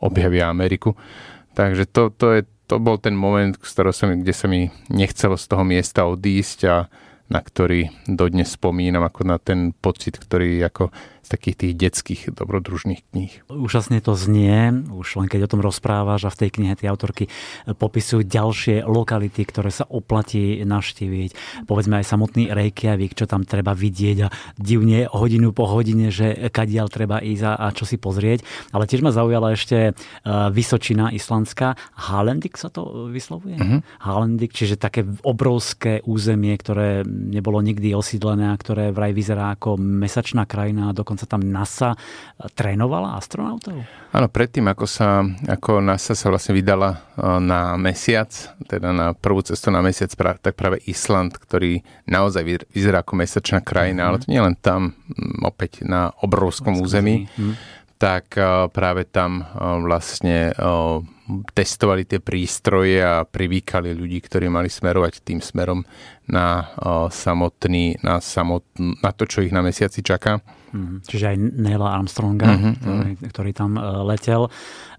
[0.04, 0.92] objavia Ameriku.
[1.56, 5.48] Takže to, to, je, to bol ten moment, sa mi, kde sa mi nechcelo z
[5.48, 6.76] toho miesta odísť a
[7.32, 10.92] na ktorý dodnes spomínam ako na ten pocit, ktorý ako
[11.28, 13.32] takých tých detských dobrodružných kníh.
[13.50, 17.26] Úžasne to znie, už len keď o tom rozprávaš a v tej knihe tie autorky
[17.66, 21.64] popisujú ďalšie lokality, ktoré sa oplatí navštíviť.
[21.66, 26.86] Povedzme aj samotný Reykjavík, čo tam treba vidieť a divne hodinu po hodine, že kadiaľ
[26.88, 28.44] treba ísť a, a čo si pozrieť.
[28.72, 29.92] Ale tiež ma zaujala ešte e,
[30.52, 31.76] Vysočina islandská.
[31.96, 33.56] Halendik sa to vyslovuje?
[33.58, 33.80] Uh-huh.
[34.00, 40.44] Halendik, čiže také obrovské územie, ktoré nebolo nikdy osídlené a ktoré vraj vyzerá ako mesačná
[40.48, 41.92] krajina a dokonca dokonca tam NASA
[42.56, 43.84] trénovala astronautov?
[44.16, 46.96] Áno, predtým, ako, sa, ako NASA sa vlastne vydala e,
[47.44, 48.32] na mesiac,
[48.64, 50.08] teda na prvú cestu na mesiac,
[50.40, 54.16] tak práve Island, ktorý naozaj vyzerá ako mesačná krajina, mm-hmm.
[54.16, 54.96] ale to nie len tam,
[55.44, 57.52] opäť na obrovskom území, mm-hmm.
[58.00, 59.44] tak e, práve tam e,
[59.84, 60.56] vlastne
[61.52, 65.84] testovali tie prístroje a privýkali ľudí, ktorí mali smerovať tým smerom
[66.30, 66.70] na
[67.10, 70.38] samotný, na, samotný, na to, čo ich na mesiaci čaká.
[70.72, 72.74] Mm, čiže aj Neila Armstronga, mm-hmm.
[72.80, 74.48] ktorý, ktorý tam uh, letel.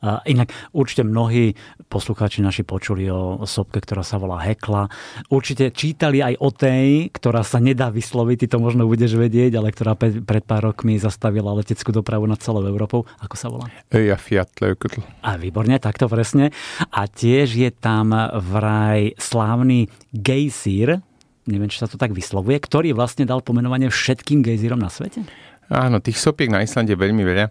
[0.05, 1.57] Uh, inak určite mnohí
[1.89, 4.85] poslucháči naši počuli o, o sopke, ktorá sa volá Hekla.
[5.33, 9.73] Určite čítali aj o tej, ktorá sa nedá vysloviť, ty to možno budeš vedieť, ale
[9.73, 13.09] ktorá pe- pred pár rokmi zastavila leteckú dopravu nad celou Európou.
[13.25, 13.65] Ako sa volá?
[13.89, 15.01] Ja Fiat Leukutl.
[15.25, 16.53] A výborne, takto presne.
[16.93, 18.13] A tiež je tam
[18.45, 21.01] vraj slávny gejsír,
[21.47, 25.23] neviem, či sa to tak vyslovuje, ktorý vlastne dal pomenovanie všetkým gejzírom na svete?
[25.71, 27.47] Áno, tých sopiek na Islande veľmi veľa.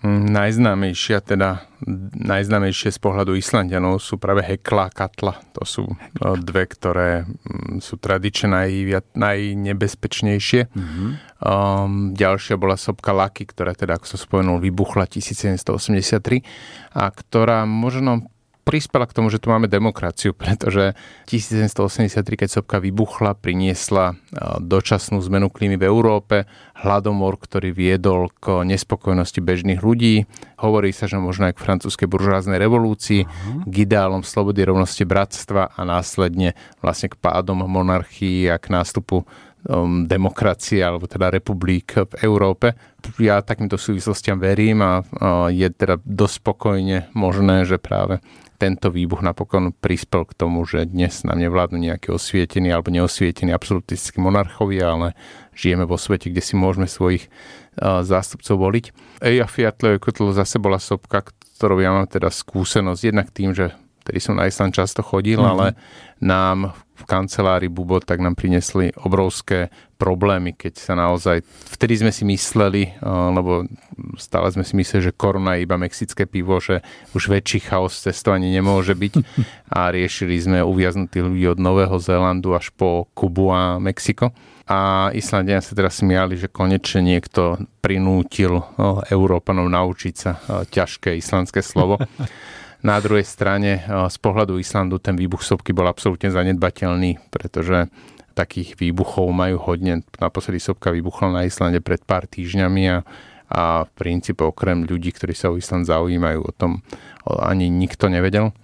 [0.00, 1.60] Mm, najznámejšia, teda
[2.16, 5.36] najznámejšie z pohľadu Islandianov sú práve Hekla a Katla.
[5.60, 8.70] To sú no, dve, ktoré mm, sú tradične naj,
[9.12, 10.72] najnebezpečnejšie.
[10.72, 11.08] Mm-hmm.
[11.44, 18.24] Um, ďalšia bola sopka Laki, ktorá teda, ako som spomenul, vybuchla 1783 a ktorá možno
[18.70, 20.94] prispela k tomu, že tu máme demokraciu, pretože
[21.26, 24.14] 1783, keď sopka vybuchla, priniesla
[24.62, 26.46] dočasnú zmenu klímy v Európe,
[26.78, 30.30] hladomor, ktorý viedol k nespokojnosti bežných ľudí.
[30.62, 33.66] Hovorí sa, že možno aj k francúzskej buržáznej revolúcii, uh-huh.
[33.66, 39.26] k ideálom slobody, rovnosti, bratstva a následne vlastne k pádom monarchii a k nástupu
[39.66, 42.78] um, demokracie alebo teda republik v Európe.
[43.20, 48.20] Ja takýmto súvislostiam verím a uh, je teda dosť spokojne možné, že práve
[48.60, 54.20] tento výbuch napokon prispel k tomu, že dnes nám nevládnu nejaké osvietení alebo neosvietení absolutistickí
[54.20, 55.08] monarchovia, ale
[55.56, 57.32] žijeme vo svete, kde si môžeme svojich
[57.80, 58.84] uh, zástupcov voliť.
[59.24, 61.24] Eja Fiatle Kotl zase bola sopka,
[61.56, 63.72] ktorou ja mám teda skúsenosť jednak tým, že
[64.04, 65.52] ktorý som na Island často chodil, mm-hmm.
[65.56, 65.66] ale
[66.20, 69.68] nám v kancelárii Bubo, tak nám prinesli obrovské
[70.00, 71.44] problémy, keď sa naozaj,
[71.76, 73.68] vtedy sme si mysleli, lebo
[74.16, 76.80] stále sme si mysleli, že korona je iba mexické pivo, že
[77.12, 79.12] už väčší chaos cestovania nemôže byť
[79.76, 84.32] a riešili sme uviaznutých ľudí od Nového Zélandu až po Kubu a Mexiko.
[84.70, 88.62] A Islandiania sa teraz smiali, že konečne niekto prinútil
[89.10, 90.38] Európanov naučiť sa
[90.70, 91.98] ťažké islandské slovo.
[92.80, 97.92] Na druhej strane eh, z pohľadu Islandu ten výbuch sopky bol absolútne zanedbateľný, pretože
[98.32, 100.06] takých výbuchov majú hodne.
[100.16, 102.98] Naposledy sopka vybuchla na Islande pred pár týždňami a,
[103.50, 106.80] a v princípe okrem ľudí, ktorí sa o Island zaujímajú, o tom
[107.26, 108.54] ani nikto nevedel.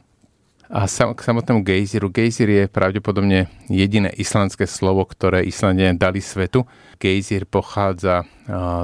[0.67, 2.11] A sam, k samotnému gejziru.
[2.11, 6.67] Gejzir je pravdepodobne jediné islandské slovo, ktoré Islandie dali svetu.
[6.99, 8.27] Gejzir pochádza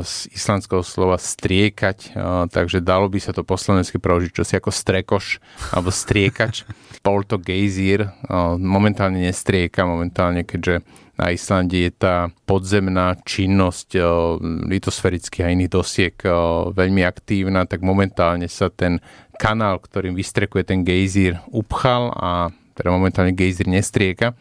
[0.03, 2.14] z islandského slova striekať,
[2.51, 5.42] takže dalo by sa to po slovensky preložiť čosi ako strekoš
[5.75, 6.66] alebo striekač.
[7.07, 8.14] Bol to gejzír,
[8.62, 10.87] momentálne nestrieka, momentálne keďže
[11.20, 14.01] na Islande je tá podzemná činnosť
[14.66, 16.16] litosferických a iných dosiek
[16.72, 18.98] veľmi aktívna, tak momentálne sa ten
[19.37, 24.33] kanál, ktorým vystrekuje ten gejzír, upchal a teda momentálne gejzír nestrieka,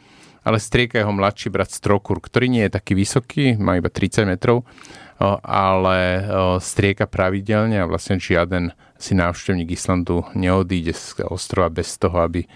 [0.41, 4.63] ale strieka jeho mladší brat Strokur, ktorý nie je taký vysoký, má iba 30 metrov,
[5.45, 6.25] ale
[6.57, 12.49] strieka pravidelne a vlastne žiaden si návštevník Islandu neodíde z ostrova bez toho, aby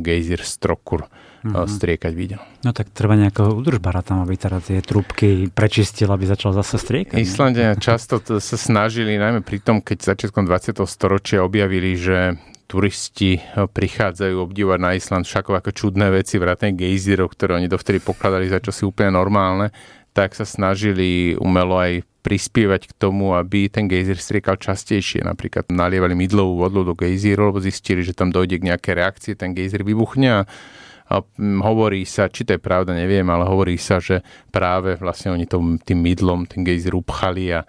[0.00, 1.10] gejzír Strokur
[1.40, 1.66] mm-hmm.
[1.66, 2.40] striekať videl.
[2.64, 7.16] No tak treba nejakého udržbara tam, aby teda tie trúbky prečistil, aby začal zase striekať.
[7.16, 10.84] Islandia často sa snažili, najmä pri tom, keď začiatkom 20.
[10.84, 12.36] storočia objavili, že
[12.70, 18.46] turisti prichádzajú obdivovať na Island však ako čudné veci, vrátane gejzírov, ktoré oni dovtedy pokladali
[18.46, 19.74] za čosi úplne normálne,
[20.14, 25.24] tak sa snažili umelo aj prispievať k tomu, aby ten gejzír striekal častejšie.
[25.24, 29.50] Napríklad nalievali mydlovú vodu do gejzíru, lebo zistili, že tam dojde k nejaké reakcie, ten
[29.50, 30.40] gejzír vybuchne a
[31.38, 34.22] hovorí sa, či to je pravda, neviem, ale hovorí sa, že
[34.54, 37.66] práve vlastne oni tým, tým mydlom ten gejzír upchali a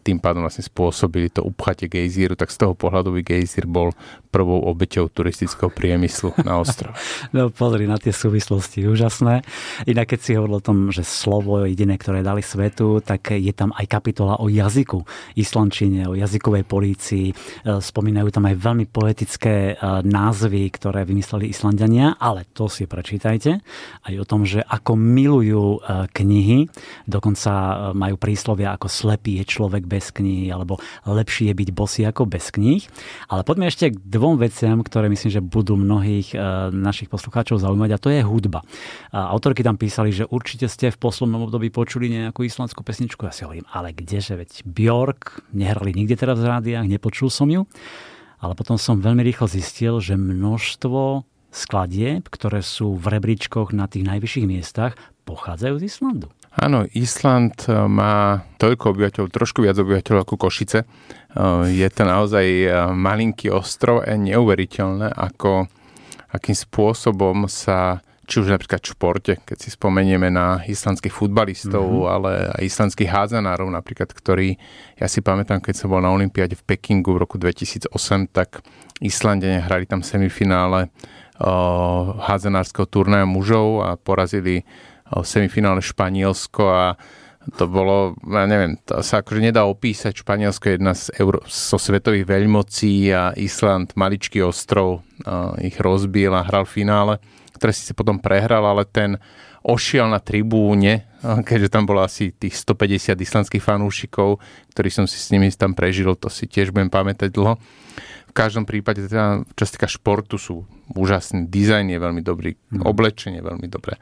[0.00, 3.96] tým pádom vlastne spôsobili to upchatie gejzíru, tak z toho pohľadu by gejzír bol
[4.32, 6.96] prvou obeťou turistického priemyslu na ostrove.
[7.36, 9.44] no pozri na tie súvislosti, úžasné.
[9.84, 13.72] Inak keď si hovoril o tom, že slovo jediné, ktoré dali svetu, tak je tam
[13.72, 15.04] aj kapitola o jazyku,
[15.36, 17.32] islančine, o jazykovej polícii.
[17.32, 17.34] E,
[17.80, 23.60] spomínajú tam aj veľmi poetické e, názvy, ktoré vymysleli Islandiania, ale to si prečítajte.
[24.04, 26.58] Aj o tom, že ako milujú e, knihy,
[27.08, 30.76] dokonca majú príslovia ako slepý je človek človek bez knihy, alebo
[31.08, 32.84] lepšie je byť bosý ako bez kníh.
[33.32, 37.90] Ale poďme ešte k dvom veciam, ktoré myslím, že budú mnohých e, našich poslucháčov zaujímať
[37.96, 38.60] a to je hudba.
[39.16, 43.24] A autorky tam písali, že určite ste v poslednom období počuli nejakú islandskú pesničku.
[43.24, 47.64] Ja si hovorím, ale kdeže, veď Bjork nehrali nikde teraz v rádiách, nepočul som ju.
[48.44, 54.04] Ale potom som veľmi rýchlo zistil, že množstvo skladieb, ktoré sú v rebríčkoch na tých
[54.04, 56.28] najvyšších miestach, pochádzajú z Islandu.
[56.52, 60.84] Áno, Island e, má toľko obyvateľov, trošku viac obyvateľov ako Košice.
[60.84, 60.86] E,
[61.72, 65.64] je to naozaj e, malinký ostrov a neuveriteľné, ako,
[66.28, 72.12] akým spôsobom sa či už napríklad v športe, keď si spomenieme na islandských futbalistov, mm-hmm.
[72.12, 74.56] ale aj islandských házanárov napríklad, ktorí,
[74.96, 77.92] ja si pamätám, keď som bol na Olympiade v Pekingu v roku 2008,
[78.30, 78.62] tak
[79.02, 80.86] Islandene hrali tam semifinále
[81.42, 84.62] uh, házanárskeho turnaja mužov a porazili
[85.20, 86.96] semifinále Španielsko a
[87.58, 90.22] to bolo, ja neviem, to sa akože nedá opísať.
[90.22, 95.02] Španielsko je jedna z Euró- zo svetových veľmocí a Island, maličký ostrov,
[95.58, 97.14] ich rozbil a hral v finále,
[97.58, 99.18] ktoré si potom prehral, ale ten
[99.62, 104.42] ošiel na tribúne, keďže tam bolo asi tých 150 islandských fanúšikov,
[104.74, 107.58] ktorí som si s nimi tam prežil, to si tiež budem pamätať dlho.
[108.32, 110.64] V každom prípade, teda, čo sa týka športu, sú
[110.96, 112.80] úžasný, dizajn je veľmi dobrý, mm.
[112.80, 114.00] oblečenie je veľmi dobré.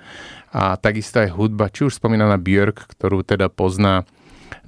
[0.54, 4.06] A takisto aj hudba, či už spomínaná Björk, ktorú teda pozná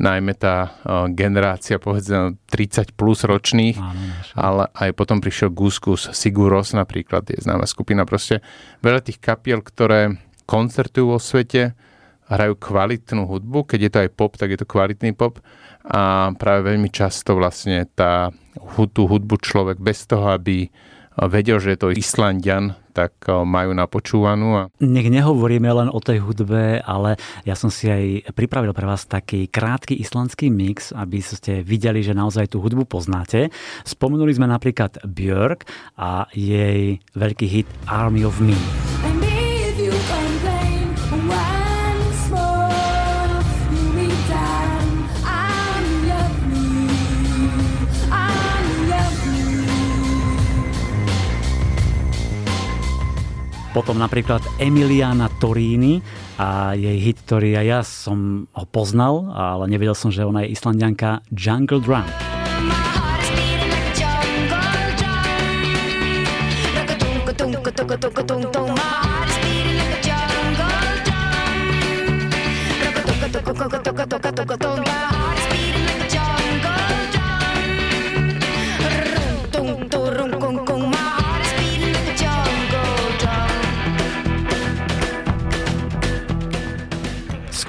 [0.02, 4.02] najmä tá uh, generácia povedzme 30 plus ročných, Áno,
[4.34, 8.42] ale aj potom prišiel Guskus, Siguros napríklad, je známa skupina, proste
[8.82, 11.78] veľa tých kapiel, ktoré koncertujú vo svete,
[12.26, 15.38] hrajú kvalitnú hudbu, keď je to aj pop, tak je to kvalitný pop
[15.86, 18.30] a práve veľmi často vlastne tá,
[18.94, 20.70] tú hudbu človek bez toho, aby
[21.28, 24.48] vedel, že je to Islandian, tak majú napočúvanú.
[24.56, 24.62] A...
[24.80, 29.48] Nech nehovoríme len o tej hudbe, ale ja som si aj pripravil pre vás taký
[29.48, 33.48] krátky islandský mix, aby ste videli, že naozaj tú hudbu poznáte.
[33.84, 38.56] Spomenuli sme napríklad Björk a jej veľký hit Army of Me.
[53.72, 56.04] Potom napríklad Emiliana Torini
[56.36, 60.52] a jej hit, ktorý aj ja som ho poznal, ale nevedel som, že ona je
[60.52, 62.04] islandianka Jungle Drum.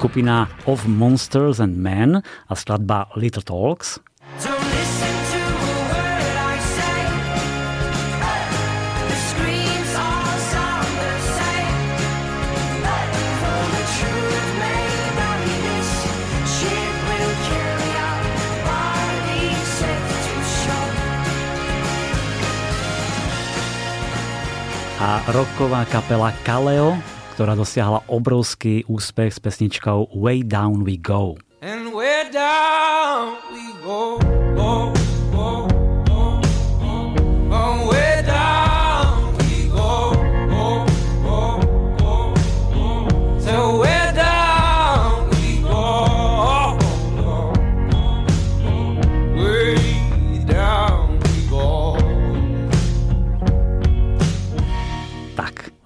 [0.03, 2.19] Skupina Of Monsters and Men
[2.51, 4.03] a skladba Little Talks.
[25.03, 31.33] a rocková kapela Kaleo ktorá dosiahla obrovský úspech s pesničkou Way Down We Go.
[31.65, 34.21] And way down we go,
[34.53, 34.93] go.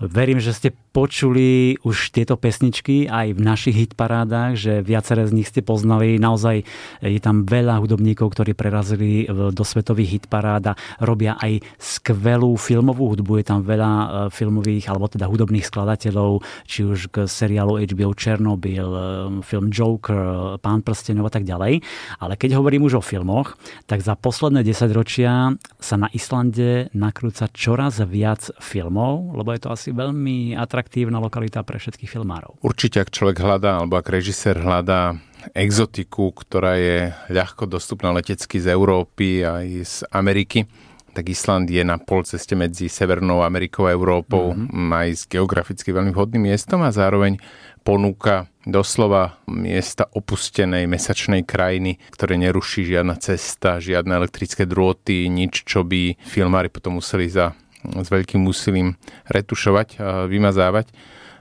[0.08, 5.46] Verím, že ste počuli už tieto pesničky aj v našich hitparádach, že viaceré z nich
[5.46, 6.18] ste poznali.
[6.18, 6.66] Naozaj
[7.06, 13.38] je tam veľa hudobníkov, ktorí prerazili do svetových hitparád a robia aj skvelú filmovú hudbu.
[13.38, 18.90] Je tam veľa e, filmových, alebo teda hudobných skladateľov, či už k seriálu HBO Chernobyl,
[18.90, 19.02] e,
[19.46, 21.78] film Joker, Pán prstenov a tak ďalej.
[22.18, 23.54] Ale keď hovorím už o filmoch,
[23.86, 29.70] tak za posledné 10 ročia sa na Islande nakrúca čoraz viac filmov, lebo je to
[29.70, 32.64] asi veľmi atraktívne atraktívna lokalita pre všetkých filmárov.
[32.64, 35.20] Určite, ak človek hľadá, alebo ak režisér hľadá
[35.52, 40.64] exotiku, ktorá je ľahko dostupná letecky z Európy aj z Ameriky,
[41.12, 44.96] tak Island je na pol ceste medzi Severnou Amerikou a Európou mm-hmm.
[44.96, 47.36] aj s geograficky veľmi vhodným miestom a zároveň
[47.84, 55.84] ponúka doslova miesta opustenej mesačnej krajiny, ktoré neruší žiadna cesta, žiadne elektrické drôty, nič, čo
[55.84, 58.98] by filmári potom museli za s veľkým úsilím
[59.30, 60.90] retušovať, vymazávať.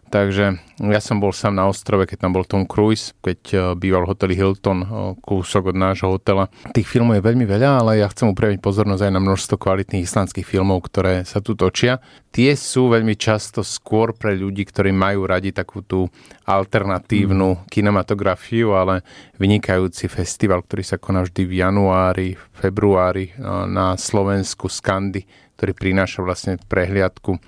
[0.06, 4.06] Takže ja som bol sám na ostrove, keď tam bol Tom Cruise, keď e, býval
[4.06, 4.86] v hoteli Hilton, e,
[5.18, 6.46] kúsok od nášho hotela.
[6.70, 10.46] Tých filmov je veľmi veľa, ale ja chcem upraviť pozornosť aj na množstvo kvalitných islandských
[10.46, 11.98] filmov, ktoré sa tu točia.
[12.30, 16.06] Tie sú veľmi často skôr pre ľudí, ktorí majú radi takú tú
[16.46, 17.60] alternatívnu mm.
[17.66, 19.02] kinematografiu, ale
[19.42, 26.20] vynikajúci festival, ktorý sa koná vždy v januári, februári e, na Slovensku, Skandy, ktorý prináša
[26.20, 27.40] vlastne prehliadku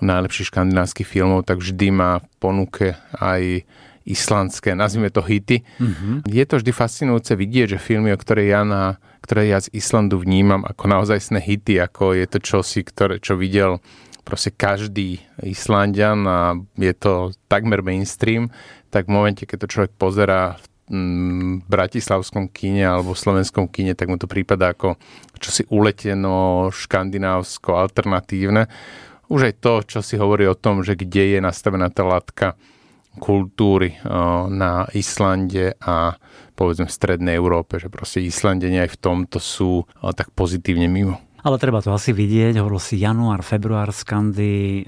[0.00, 2.86] najlepších škandinávskych filmov, tak vždy má v ponuke
[3.20, 3.68] aj
[4.08, 5.62] islandské, nazvime to hity.
[5.76, 6.24] Mm-hmm.
[6.24, 10.18] Je to vždy fascinujúce vidieť, že filmy, o ktoré ja, na, ktoré ja z Islandu
[10.18, 13.78] vnímam ako naozajstné hity, ako je to čosi, ktoré, čo videl
[14.24, 18.48] proste každý Islandian a je to takmer mainstream,
[18.88, 20.66] tak v momente, keď to človek pozerá v
[21.70, 24.98] bratislavskom kine alebo slovenskom kine, tak mu to prípada ako
[25.38, 28.66] čosi uleteno, škandinávsko, alternatívne.
[29.30, 32.58] Už aj to, čo si hovorí o tom, že kde je nastavená tá latka
[33.22, 33.94] kultúry
[34.50, 36.18] na Islande a
[36.58, 39.86] povedzme v strednej Európe, že proste Islandenia aj v tomto sú
[40.18, 41.22] tak pozitívne mimo.
[41.40, 44.84] Ale treba to asi vidieť, hovoril si január, február Skandy,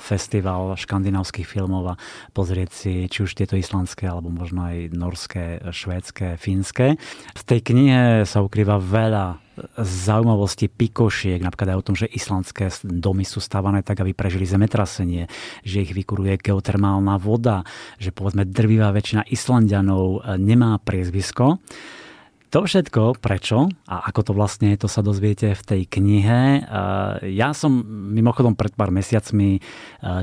[0.00, 1.98] festival škandinávskych filmov a
[2.32, 6.96] pozrieť si či už tieto islandské, alebo možno aj norské, švédske, fínske.
[7.36, 9.44] V tej knihe sa ukrýva veľa
[9.76, 15.28] zaujímavosti pikošiek, napríklad aj o tom, že islandské domy sú stávané tak, aby prežili zemetrasenie,
[15.60, 17.60] že ich vykuruje geotermálna voda,
[18.00, 21.60] že povedzme drvivá väčšina Islandianov nemá priezvisko.
[22.50, 26.66] To všetko, prečo a ako to vlastne je, to sa dozviete v tej knihe.
[27.30, 27.78] Ja som
[28.10, 29.62] mimochodom pred pár mesiacmi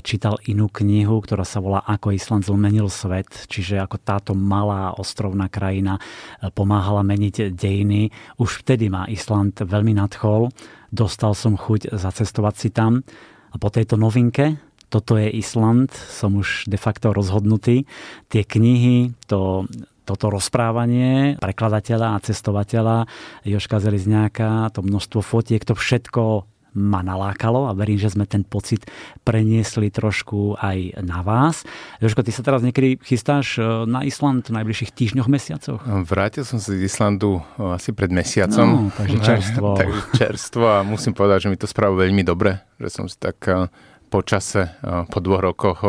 [0.04, 5.48] čítal inú knihu, ktorá sa volá Ako Island zmenil svet, čiže ako táto malá ostrovná
[5.48, 6.04] krajina
[6.52, 8.12] pomáhala meniť dejiny.
[8.36, 10.52] Už vtedy ma Island veľmi nadchol,
[10.92, 13.08] dostal som chuť zacestovať si tam.
[13.52, 14.60] A po tejto novinke,
[14.92, 17.88] toto je Island, som už de facto rozhodnutý.
[18.28, 19.64] Tie knihy, to
[20.08, 22.98] toto rozprávanie prekladateľa a cestovateľa
[23.44, 26.48] Joška Zelizňáka, to množstvo fotiek, to všetko
[26.78, 28.86] ma nalákalo a verím, že sme ten pocit
[29.26, 31.66] preniesli trošku aj na vás.
[31.98, 35.82] Jožko, ty sa teraz niekedy chystáš e, na Island v najbližších týždňoch, mesiacoch?
[36.06, 38.68] Vrátil som sa z Islandu e, asi pred mesiacom.
[38.70, 39.68] No, takže čerstvo.
[39.82, 43.42] takže čerstvo a musím povedať, že mi to spravilo veľmi dobre, že som si tak
[43.50, 43.66] e,
[44.08, 44.74] po čase,
[45.12, 45.84] po dvoch rokoch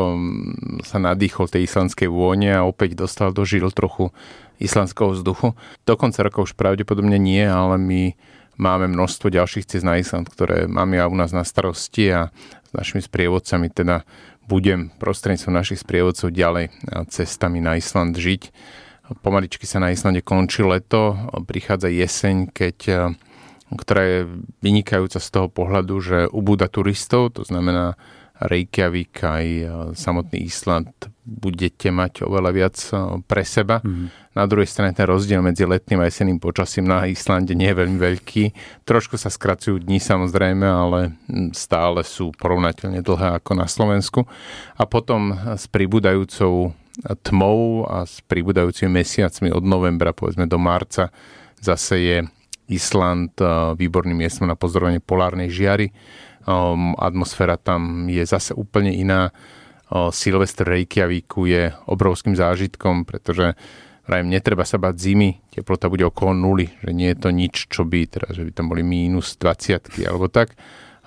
[0.83, 4.11] sa nadýchol tej islandskej vône a opäť dostal do žil trochu
[4.59, 5.55] islandského vzduchu.
[5.87, 8.19] Do konca roka už pravdepodobne nie, ale my
[8.59, 12.35] máme množstvo ďalších cest na Island, ktoré máme ja u nás na starosti a
[12.67, 14.03] s našimi sprievodcami teda
[14.51, 16.75] budem prostredníctvom našich sprievodcov ďalej
[17.13, 18.51] cestami na Island žiť.
[19.23, 21.17] Pomaličky sa na Islande končí leto,
[21.47, 22.77] prichádza jeseň, keď
[23.75, 24.21] ktorá je
[24.65, 27.99] vynikajúca z toho pohľadu, že ubúda turistov, to znamená
[28.39, 29.65] Reykjavík aj e,
[29.99, 30.95] samotný Island
[31.27, 33.83] budete mať oveľa viac e, pre seba.
[33.83, 34.15] Mm.
[34.39, 37.99] Na druhej strane ten rozdiel medzi letným a jeseným počasím na Islande nie je veľmi
[37.99, 38.45] veľký.
[38.87, 41.19] Trošku sa skracujú dni samozrejme, ale
[41.51, 44.23] stále sú porovnateľne dlhé ako na Slovensku.
[44.79, 46.71] A potom s pribúdajúcou
[47.27, 51.11] tmou a s pribúdajúcimi mesiacmi od novembra povedzme do marca
[51.59, 52.19] zase je
[52.69, 55.91] Island eh, výborným miestom na pozorovanie polárnej žiary.
[56.49, 59.29] Um, atmosféra tam je zase úplne iná.
[59.89, 63.53] Uh, Silvestr Reykjavíku je obrovským zážitkom, pretože
[64.09, 67.85] Vrajem, netreba sa bať zimy, teplota bude okolo nuly, že nie je to nič, čo
[67.85, 70.57] by, teda, že by tam boli mínus 20 alebo tak,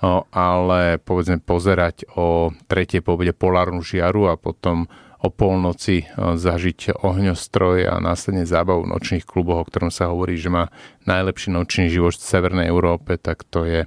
[0.05, 4.86] o, ale povedzme pozerať o tretie po polárnu žiaru a potom
[5.22, 10.36] o polnoci e, zažiť ohňostroj a následne zábavu v nočných kluboch, o ktorom sa hovorí,
[10.36, 10.74] že má
[11.06, 13.86] najlepší nočný život v Severnej Európe, tak to je,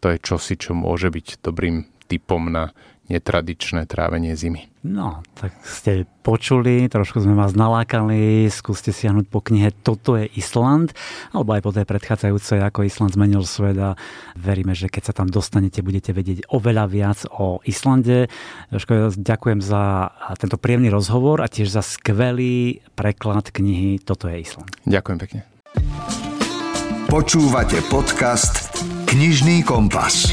[0.00, 2.72] to je čosi, čo môže byť dobrým typom na
[3.10, 4.70] netradičné trávenie zimy.
[4.80, 10.96] No, tak ste počuli, trošku sme vás nalákali, skúste siahnuť po knihe Toto je Island,
[11.36, 13.98] alebo aj po tej predchádzajúcej, ako Island zmenil svet a
[14.40, 18.32] veríme, že keď sa tam dostanete, budete vedieť oveľa viac o Islande.
[18.72, 24.70] Jožko, ďakujem za tento príjemný rozhovor a tiež za skvelý preklad knihy Toto je Island.
[24.88, 25.40] Ďakujem pekne.
[27.10, 28.70] Počúvate podcast
[29.10, 30.30] Knižný kompas.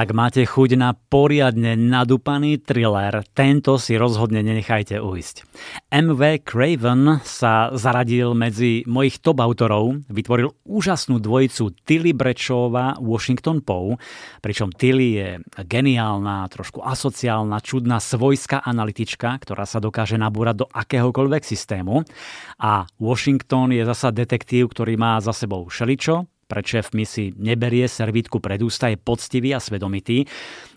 [0.00, 5.44] Ak máte chuť na poriadne nadúpaný thriller, tento si rozhodne nenechajte ujsť.
[5.92, 14.00] MV Craven sa zaradil medzi mojich top autorov, vytvoril úžasnú dvojicu Tilly Brečová Washington Poe,
[14.40, 15.28] pričom Tilly je
[15.68, 22.08] geniálna, trošku asociálna, čudná svojská analytička, ktorá sa dokáže nabúrať do akéhokoľvek systému
[22.56, 28.42] a Washington je zasa detektív, ktorý má za sebou šeličo, pred šéfmi si neberie servítku
[28.42, 30.26] pred ústa, je poctivý a svedomitý.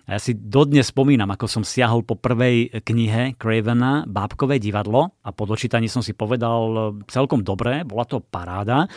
[0.03, 5.31] A ja si dodnes spomínam, ako som siahol po prvej knihe Cravena Bábkové divadlo a
[5.31, 8.91] po dočítaní som si povedal celkom dobre, bola to paráda.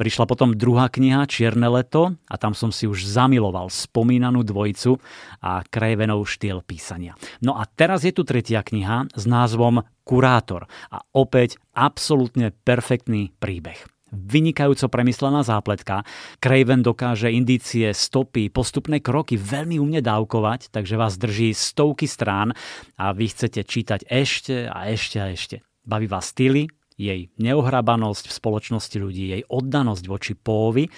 [0.00, 4.96] Prišla potom druhá kniha Čierne leto a tam som si už zamiloval spomínanú dvojicu
[5.44, 7.12] a Cravenov štýl písania.
[7.44, 13.95] No a teraz je tu tretia kniha s názvom Kurátor a opäť absolútne perfektný príbeh.
[14.16, 16.02] Vynikajúco premyslená zápletka.
[16.40, 22.56] Craven dokáže indície, stopy, postupné kroky veľmi umne dávkovať, takže vás drží stovky strán
[22.96, 25.56] a vy chcete čítať ešte a ešte a ešte.
[25.84, 30.88] Baví vás styly, jej neohrabanosť v spoločnosti ľudí, jej oddanosť voči Póvi,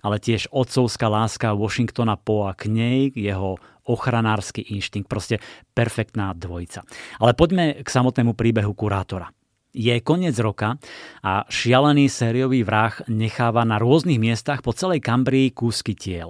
[0.00, 5.38] ale tiež otcovská láska Washingtona Poa k nej, jeho ochranársky inštinkt, proste
[5.76, 6.82] perfektná dvojica.
[7.20, 9.28] Ale poďme k samotnému príbehu kurátora.
[9.72, 10.76] Je koniec roka
[11.24, 16.28] a šialený sériový vrah necháva na rôznych miestach po celej Kambrii kúsky tiel.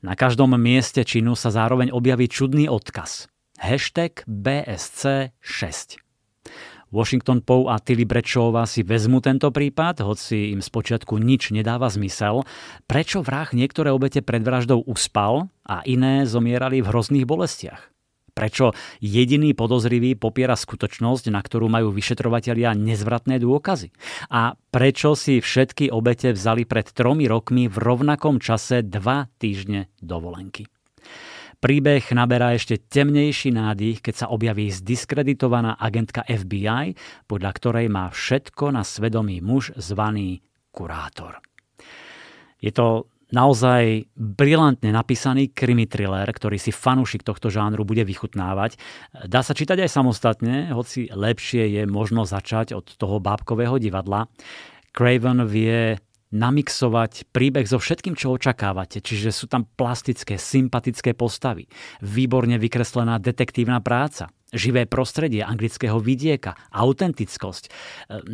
[0.00, 3.28] Na každom mieste činu sa zároveň objaví čudný odkaz.
[3.60, 6.00] Hashtag BSC 6.
[6.88, 12.42] Washington Poe a Tilly Brečová si vezmu tento prípad, hoci im spočiatku nič nedáva zmysel.
[12.88, 17.89] Prečo vrah niektoré obete pred vraždou uspal a iné zomierali v hrozných bolestiach?
[18.40, 18.72] Prečo
[19.04, 23.92] jediný podozrivý popiera skutočnosť, na ktorú majú vyšetrovatelia nezvratné dôkazy?
[24.32, 30.64] A prečo si všetky obete vzali pred tromi rokmi v rovnakom čase dva týždne dovolenky?
[31.60, 36.96] Príbeh naberá ešte temnejší nádych, keď sa objaví zdiskreditovaná agentka FBI,
[37.28, 40.40] podľa ktorej má všetko na svedomí muž zvaný
[40.72, 41.44] kurátor.
[42.56, 48.78] Je to naozaj brilantne napísaný krimi thriller, ktorý si fanúšik tohto žánru bude vychutnávať.
[49.26, 54.26] Dá sa čítať aj samostatne, hoci lepšie je možno začať od toho bábkového divadla.
[54.90, 55.98] Craven vie
[56.30, 59.02] namixovať príbeh so všetkým, čo očakávate.
[59.02, 61.66] Čiže sú tam plastické, sympatické postavy,
[62.02, 67.64] výborne vykreslená detektívna práca, živé prostredie anglického vidieka, autentickosť.
[67.66, 67.70] E,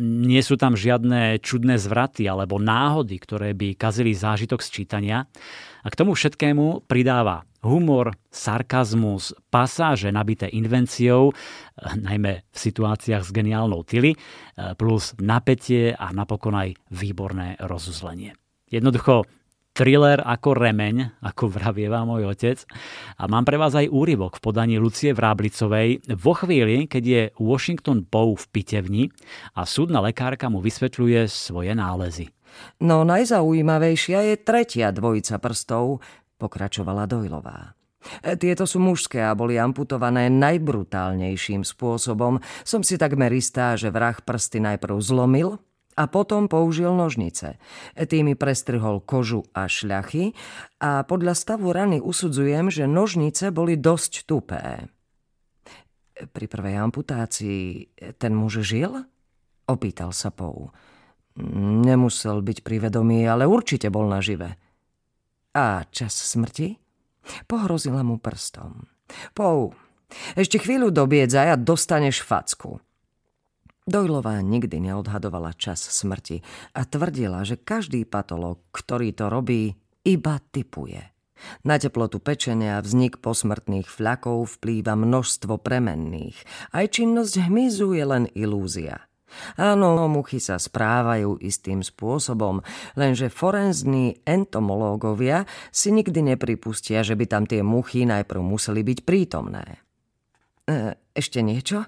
[0.01, 5.17] nie sú tam žiadne čudné zvraty alebo náhody, ktoré by kazili zážitok z čítania.
[5.85, 13.33] A k tomu všetkému pridáva humor, sarkazmus, pasáže nabité invenciou, eh, najmä v situáciách s
[13.35, 18.33] geniálnou Tilly, eh, plus napätie a napokon aj výborné rozuzlenie.
[18.71, 19.27] Jednoducho
[19.77, 22.65] thriller ako remeň, ako vravieva môj otec.
[23.21, 28.01] A mám pre vás aj úryvok v podaní Lucie Vráblicovej vo chvíli, keď je Washington
[28.01, 29.03] Poe v pitevni
[29.53, 32.33] a súdna lekárka mu vysvetľuje svoje nálezy.
[32.81, 36.01] No najzaujímavejšia je tretia dvojica prstov,
[36.41, 37.77] pokračovala Dojlová.
[38.25, 42.41] E, tieto sú mužské a boli amputované najbrutálnejším spôsobom.
[42.65, 45.61] Som si takmer istá, že vrah prsty najprv zlomil
[45.97, 47.57] a potom použil nožnice.
[47.97, 50.37] Tými prestrhol kožu a šľachy
[50.77, 54.93] a podľa stavu rany usudzujem, že nožnice boli dosť tupé.
[56.17, 57.89] Pri prvej amputácii
[58.21, 58.93] ten muž žil?
[59.65, 60.69] Opýtal sa Pou.
[61.85, 64.57] Nemusel byť pri vedomí, ale určite bol nažive.
[65.53, 66.77] A čas smrti?
[67.45, 68.89] Pohrozila mu prstom.
[69.37, 69.75] Pou,
[70.33, 72.79] ešte chvíľu dobiedzaj a dostaneš facku.
[73.87, 76.43] Dojlová nikdy neodhadovala čas smrti
[76.75, 81.15] a tvrdila, že každý patolog, ktorý to robí, iba typuje.
[81.63, 86.35] Na teplotu pečenia a vznik posmrtných fľakov vplýva množstvo premenných.
[86.75, 89.07] Aj činnosť hmyzu je len ilúzia.
[89.55, 92.63] Áno, muchy sa správajú istým spôsobom,
[92.95, 99.83] lenže forenzní entomológovia si nikdy nepripustia, že by tam tie muchy najprv museli byť prítomné.
[100.63, 101.87] E, ešte niečo?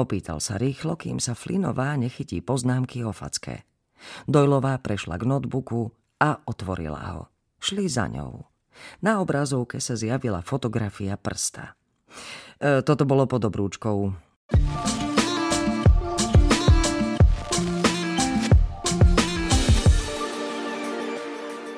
[0.00, 3.68] Opýtal sa rýchlo, kým sa Flinová nechytí poznámky o facke.
[4.24, 7.28] Dojlová prešla k notebooku a otvorila ho.
[7.60, 8.48] Šli za ňou.
[9.04, 11.76] Na obrazovke sa zjavila fotografia prsta.
[12.56, 14.16] E, toto bolo pod obrúčkou.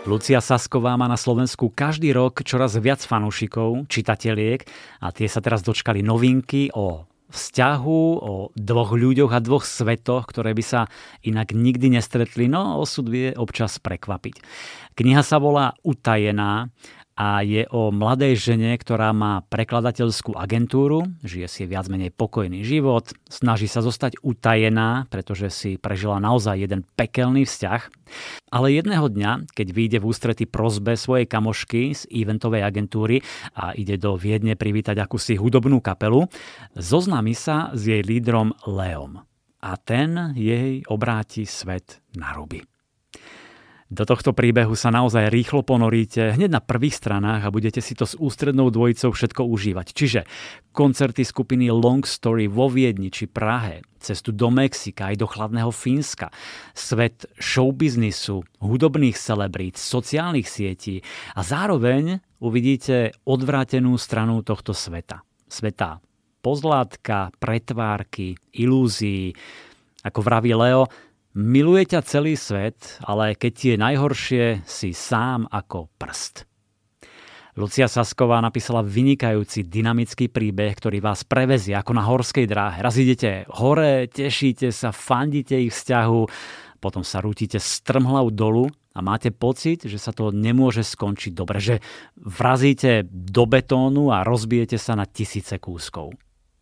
[0.07, 4.63] Lucia Sasková má na Slovensku každý rok čoraz viac fanúšikov, čitateliek
[5.03, 10.53] a tie sa teraz dočkali novinky o vzťahu, o dvoch ľuďoch a dvoch svetoch, ktoré
[10.53, 10.81] by sa
[11.25, 14.45] inak nikdy nestretli, no osud vie občas prekvapiť.
[14.93, 16.69] Kniha sa volá Utajená
[17.23, 23.15] a je o mladej žene, ktorá má prekladateľskú agentúru, žije si viac menej pokojný život,
[23.31, 27.83] snaží sa zostať utajená, pretože si prežila naozaj jeden pekelný vzťah.
[28.51, 33.23] Ale jedného dňa, keď vyjde v ústrety prozbe svojej kamošky z eventovej agentúry
[33.55, 36.27] a ide do Viedne privítať akúsi hudobnú kapelu,
[36.75, 39.23] zoznámi sa s jej lídrom Leom.
[39.63, 42.72] A ten jej obráti svet na ruby.
[43.93, 48.09] Do tohto príbehu sa naozaj rýchlo ponoríte hneď na prvých stranách a budete si to
[48.09, 49.93] s ústrednou dvojicou všetko užívať.
[49.93, 50.21] Čiže
[50.73, 56.33] koncerty skupiny Long Story vo Viedni či Prahe, cestu do Mexika aj do chladného Fínska,
[56.73, 61.05] svet showbiznisu, hudobných celebrít, sociálnych sietí
[61.37, 65.21] a zároveň uvidíte odvrátenú stranu tohto sveta.
[65.45, 66.01] Sveta
[66.41, 69.37] pozlátka, pretvárky, ilúzií.
[70.03, 70.89] Ako vraví Leo,
[71.33, 76.45] Miluje ťa celý svet, ale keď ti je najhoršie, si sám ako prst.
[77.57, 82.85] Lucia Sasková napísala vynikajúci dynamický príbeh, ktorý vás prevezie ako na horskej dráhe.
[82.85, 86.21] Raz idete hore, tešíte sa, fandíte ich vzťahu,
[86.85, 91.81] potom sa rútite strmhlav dolu a máte pocit, že sa to nemôže skončiť dobre, že
[92.21, 96.13] vrazíte do betónu a rozbijete sa na tisíce kúskov.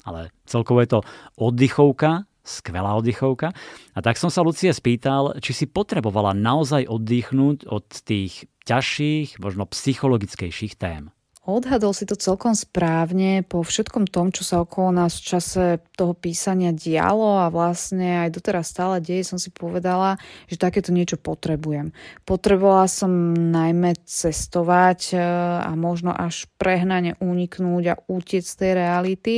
[0.06, 1.00] Ale celkovo je to
[1.42, 3.53] oddychovka, skvelá oddychovka.
[3.95, 9.66] A tak som sa Lucie spýtal, či si potrebovala naozaj oddychnúť od tých ťažších, možno
[9.66, 11.11] psychologickejších tém.
[11.41, 15.64] Odhadol si to celkom správne po všetkom tom, čo sa okolo nás v čase
[15.97, 20.20] toho písania dialo a vlastne aj doteraz stále deje, som si povedala,
[20.53, 21.97] že takéto niečo potrebujem.
[22.28, 25.18] Potrebovala som najmä cestovať e,
[25.64, 29.34] a možno až prehnane uniknúť a utiec z tej reality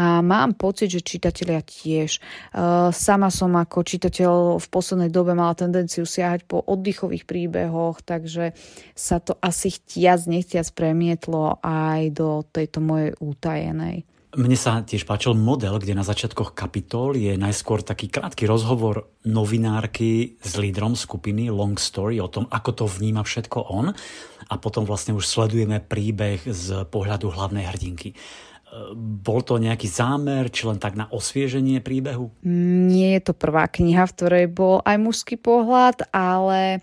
[0.00, 2.16] a mám pocit, že čitatelia tiež.
[2.16, 2.20] E,
[2.88, 8.56] sama som ako čitateľ v poslednej dobe mala tendenciu siahať po oddychových príbehoch, takže
[8.96, 14.08] sa to asi chtiac, nechtiac premietlo aj do tejto mojej útajenej.
[14.30, 20.38] Mne sa tiež páčil model, kde na začiatkoch kapitol je najskôr taký krátky rozhovor novinárky
[20.38, 23.90] s lídrom skupiny Long Story o tom, ako to vníma všetko on
[24.46, 28.14] a potom vlastne už sledujeme príbeh z pohľadu hlavnej hrdinky.
[28.96, 32.30] Bol to nejaký zámer, či len tak na osvieženie príbehu?
[32.46, 36.78] Nie je to prvá kniha, v ktorej bol aj mužský pohľad, ale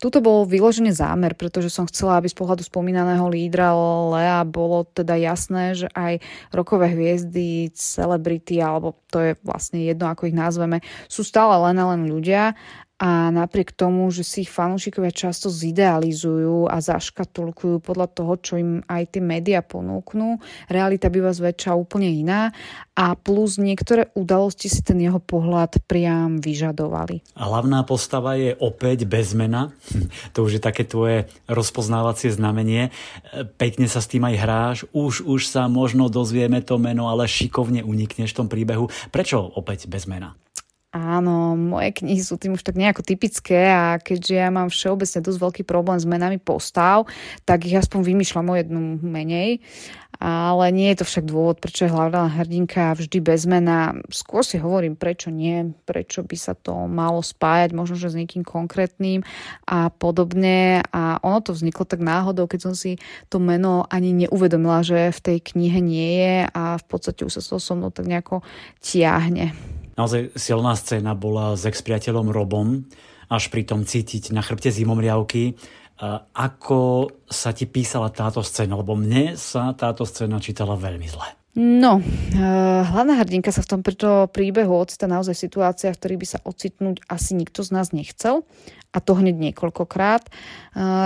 [0.00, 3.76] Tuto bol vyložený zámer, pretože som chcela, aby z pohľadu spomínaného lídra
[4.16, 6.24] Lea bolo teda jasné, že aj
[6.56, 11.92] rokové hviezdy, celebrity, alebo to je vlastne jedno, ako ich nazveme, sú stále len a
[11.92, 12.56] len ľudia
[13.00, 18.84] a napriek tomu, že si ich fanúšikovia často zidealizujú a zaškatulkujú podľa toho, čo im
[18.84, 20.36] aj tie médiá ponúknú,
[20.68, 22.52] realita býva zväčša úplne iná
[22.92, 27.24] a plus niektoré udalosti si ten jeho pohľad priam vyžadovali.
[27.40, 29.72] Hlavná postava je opäť bezmena.
[30.36, 32.92] To už je také tvoje rozpoznávacie znamenie.
[33.56, 34.78] Pekne sa s tým aj hráš.
[34.92, 38.92] Už, už sa možno dozvieme to meno, ale šikovne unikneš v tom príbehu.
[39.08, 40.36] Prečo opäť bezmena?
[40.90, 45.38] Áno, moje knihy sú tým už tak nejako typické a keďže ja mám všeobecne dosť
[45.38, 47.06] veľký problém s menami postav,
[47.46, 49.62] tak ich aspoň vymýšľam o jednu menej.
[50.18, 53.94] Ale nie je to však dôvod, prečo je hlavná hrdinka vždy bez mena.
[54.10, 58.42] Skôr si hovorím, prečo nie, prečo by sa to malo spájať, možno že s niekým
[58.42, 59.22] konkrétnym
[59.70, 60.82] a podobne.
[60.90, 62.98] A ono to vzniklo tak náhodou, keď som si
[63.30, 67.46] to meno ani neuvedomila, že v tej knihe nie je a v podstate už sa
[67.46, 68.42] to so mnou tak nejako
[68.82, 69.54] tiahne.
[70.00, 72.88] Naozaj silná scéna bola s ex-priateľom Robom,
[73.28, 75.60] až pri tom cítiť na chrbte zimomriavky.
[76.32, 78.80] Ako sa ti písala táto scéna?
[78.80, 81.28] Lebo mne sa táto scéna čítala veľmi zle.
[81.58, 83.80] No, uh, hlavná hrdinka sa v tom
[84.30, 88.46] príbehu ocita naozaj v situáciách, v ktorých by sa ocitnúť asi nikto z nás nechcel
[88.90, 90.34] a to hneď niekoľkokrát.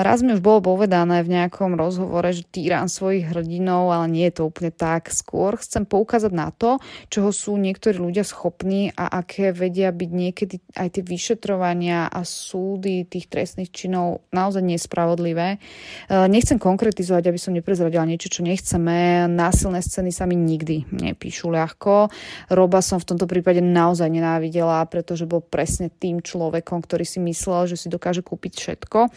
[0.01, 4.41] Raz mi už bolo povedané v nejakom rozhovore, že týram svojich hrdinov, ale nie je
[4.41, 5.13] to úplne tak.
[5.13, 6.81] Skôr chcem poukázať na to,
[7.13, 13.05] čoho sú niektorí ľudia schopní a aké vedia byť niekedy aj tie vyšetrovania a súdy
[13.05, 15.61] tých trestných činov naozaj nespravodlivé.
[16.09, 19.29] Nechcem konkretizovať, aby som neprezradila niečo, čo nechceme.
[19.29, 22.09] Násilné scény sa mi nikdy nepíšu ľahko.
[22.49, 27.71] Roba som v tomto prípade naozaj nenávidela, pretože bol presne tým človekom, ktorý si myslel,
[27.71, 28.99] že že si dokáže kúpiť všetko.
[29.03, 29.09] E,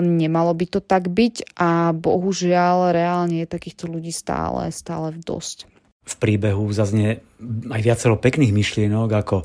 [0.00, 5.68] nemalo by to tak byť a bohužiaľ reálne je takýchto ľudí stále, stále dosť.
[6.08, 7.20] V príbehu zaznie
[7.68, 9.36] aj viacero pekných myšlienok, ako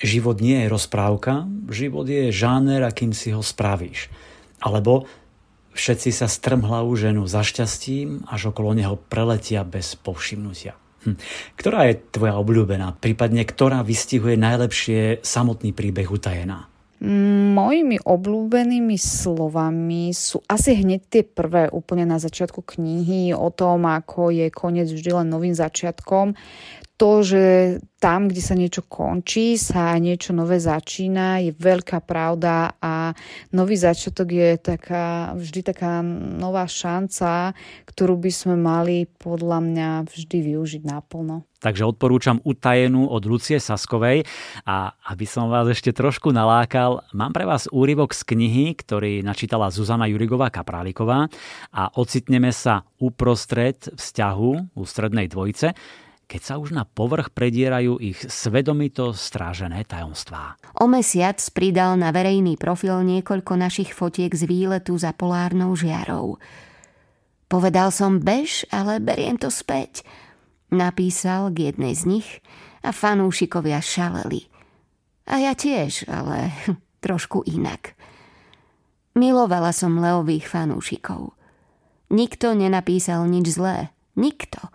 [0.00, 4.08] život nie je rozprávka, život je žáner, akým si ho spravíš.
[4.64, 5.04] Alebo
[5.72, 10.76] všetci sa strmhlavu ženu za šťastím, až okolo neho preletia bez povšimnutia.
[11.02, 11.18] Hm.
[11.58, 12.94] Ktorá je tvoja obľúbená?
[13.02, 16.70] Prípadne, ktorá vystihuje najlepšie samotný príbeh utajená?
[17.02, 24.30] Mojimi obľúbenými slovami sú asi hneď tie prvé úplne na začiatku knihy o tom, ako
[24.30, 26.38] je koniec vždy len novým začiatkom.
[27.02, 33.10] To, že tam, kde sa niečo končí, sa niečo nové začína, je veľká pravda a
[33.50, 35.98] nový začiatok je taká, vždy taká
[36.38, 37.58] nová šanca,
[37.90, 41.42] ktorú by sme mali podľa mňa vždy využiť naplno.
[41.58, 44.22] Takže odporúčam utajenú od Lucie Saskovej.
[44.62, 49.74] A aby som vás ešte trošku nalákal, mám pre vás úryvok z knihy, ktorý načítala
[49.74, 51.26] Zuzana Jurigová Kapráliková.
[51.74, 55.74] A ocitneme sa uprostred vzťahu ústrednej dvojice
[56.32, 60.56] keď sa už na povrch predierajú ich svedomito strážené tajomstvá.
[60.80, 66.40] O mesiac pridal na verejný profil niekoľko našich fotiek z výletu za polárnou žiarou.
[67.52, 70.08] Povedal som bež, ale beriem to späť.
[70.72, 72.28] Napísal k jednej z nich
[72.80, 74.48] a fanúšikovia šaleli.
[75.28, 76.48] A ja tiež, ale
[77.04, 77.92] trošku inak.
[79.12, 81.36] Milovala som Leových fanúšikov.
[82.08, 83.92] Nikto nenapísal nič zlé.
[84.16, 84.72] Nikto.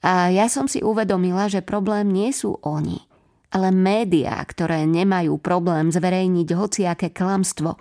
[0.00, 3.04] A ja som si uvedomila, že problém nie sú oni,
[3.52, 7.76] ale médiá, ktoré nemajú problém zverejniť hociaké klamstvo,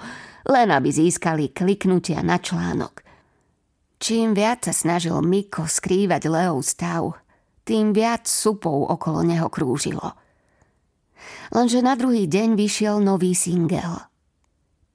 [0.52, 3.06] len aby získali kliknutia na článok.
[4.00, 7.20] Čím viac sa snažil Miko skrývať Leov stav,
[7.68, 10.16] tým viac supov okolo neho krúžilo.
[11.52, 14.00] Lenže na druhý deň vyšiel nový singel.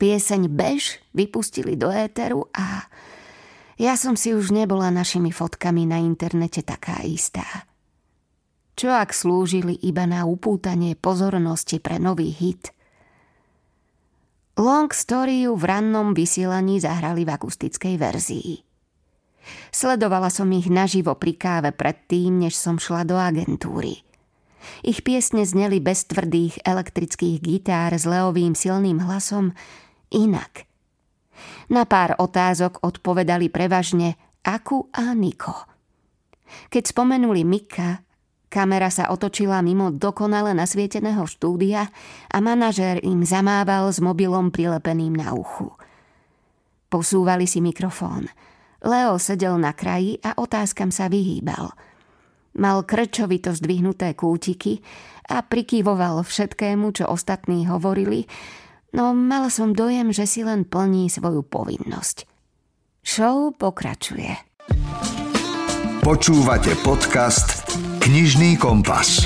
[0.01, 2.89] Pieseň Bež vypustili do éteru a
[3.75, 7.67] ja som si už nebola našimi fotkami na internete taká istá.
[8.75, 12.75] Čo ak slúžili iba na upútanie pozornosti pre nový hit?
[14.59, 18.63] Long Story v rannom vysielaní zahrali v akustickej verzii.
[19.75, 24.03] Sledovala som ich naživo pri káve predtým, než som šla do agentúry.
[24.81, 29.53] Ich piesne zneli bez tvrdých elektrických gitár s Leovým silným hlasom
[30.11, 30.65] inak–
[31.73, 35.55] na pár otázok odpovedali prevažne Aku a Niko.
[36.69, 38.05] Keď spomenuli Mika,
[38.53, 41.91] kamera sa otočila mimo dokonale nasvieteného štúdia
[42.31, 45.75] a manažér im zamával s mobilom prilepeným na uchu.
[46.87, 48.31] Posúvali si mikrofón.
[48.85, 51.73] Leo sedel na kraji a otázkam sa vyhýbal.
[52.55, 54.79] Mal krčovito zdvihnuté kútiky
[55.27, 58.31] a prikývoval všetkému, čo ostatní hovorili,
[58.95, 62.31] no mala som dojem, že si len plní svoju povinnosť.
[63.05, 64.33] Show pokračuje.
[66.01, 67.69] Počúvate podcast
[68.01, 69.25] Knižný kompas.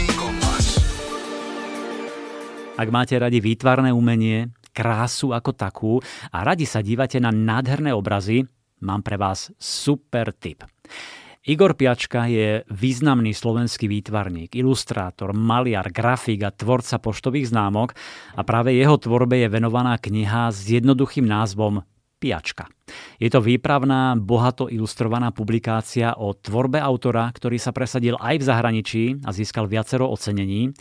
[2.78, 5.92] Ak máte radi výtvarné umenie, krásu ako takú
[6.30, 8.46] a radi sa dívate na nádherné obrazy,
[8.86, 10.62] mám pre vás super tip.
[11.46, 17.94] Igor Piačka je významný slovenský výtvarník, ilustrátor, maliar, grafik a tvorca poštových známok
[18.34, 21.86] a práve jeho tvorbe je venovaná kniha s jednoduchým názvom
[22.18, 22.66] Piačka.
[23.22, 29.04] Je to výpravná, bohato ilustrovaná publikácia o tvorbe autora, ktorý sa presadil aj v zahraničí
[29.22, 30.74] a získal viacero ocenení.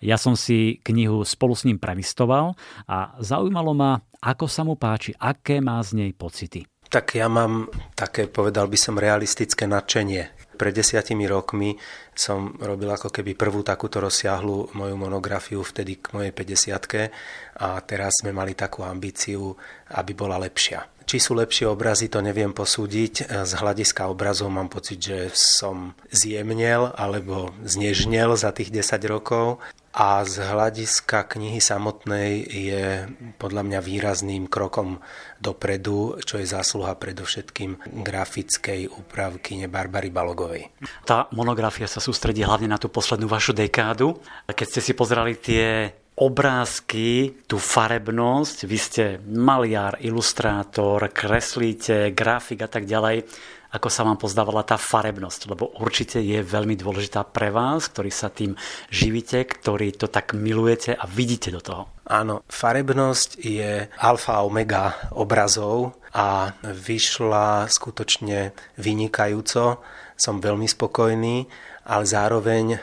[0.00, 2.56] Ja som si knihu spolu s ním prelistoval
[2.88, 6.64] a zaujímalo ma, ako sa mu páči, aké má z nej pocity.
[6.88, 10.56] Tak ja mám také, povedal by som, realistické nadšenie.
[10.58, 11.76] Pred desiatimi rokmi
[12.16, 18.24] som robil ako keby prvú takúto rozsiahlu moju monografiu vtedy k mojej 50 a teraz
[18.24, 19.54] sme mali takú ambíciu,
[19.94, 20.82] aby bola lepšia.
[21.08, 23.32] Či sú lepšie obrazy, to neviem posúdiť.
[23.32, 29.62] Z hľadiska obrazov mám pocit, že som zjemnel alebo znežnel za tých 10 rokov
[29.98, 35.02] a z hľadiska knihy samotnej je podľa mňa výrazným krokom
[35.42, 40.70] dopredu, čo je zásluha predovšetkým grafickej úpravky Barbary Balogovej.
[41.02, 44.22] Tá monografia sa sústredí hlavne na tú poslednú vašu dekádu.
[44.46, 52.70] Keď ste si pozerali tie obrázky, tú farebnosť, vy ste maliar, ilustrátor, kreslíte, grafik a
[52.70, 53.26] tak ďalej
[53.68, 58.32] ako sa vám pozdávala tá farebnosť, lebo určite je veľmi dôležitá pre vás, ktorý sa
[58.32, 58.56] tým
[58.88, 61.82] živíte, ktorý to tak milujete a vidíte do toho.
[62.08, 69.84] Áno, farebnosť je alfa a omega obrazov a vyšla skutočne vynikajúco.
[70.16, 71.44] Som veľmi spokojný,
[71.86, 72.80] ale zároveň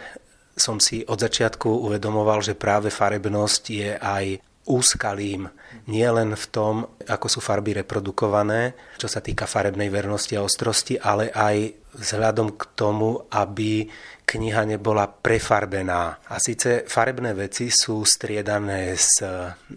[0.55, 4.25] som si od začiatku uvedomoval, že práve farebnosť je aj
[4.65, 5.49] úskalým
[5.85, 10.97] nie len v tom, ako sú farby reprodukované, čo sa týka farebnej vernosti a ostrosti,
[10.97, 13.87] ale aj vzhľadom k tomu, aby
[14.25, 16.25] kniha nebola prefarbená.
[16.25, 19.21] A síce farebné veci sú striedané s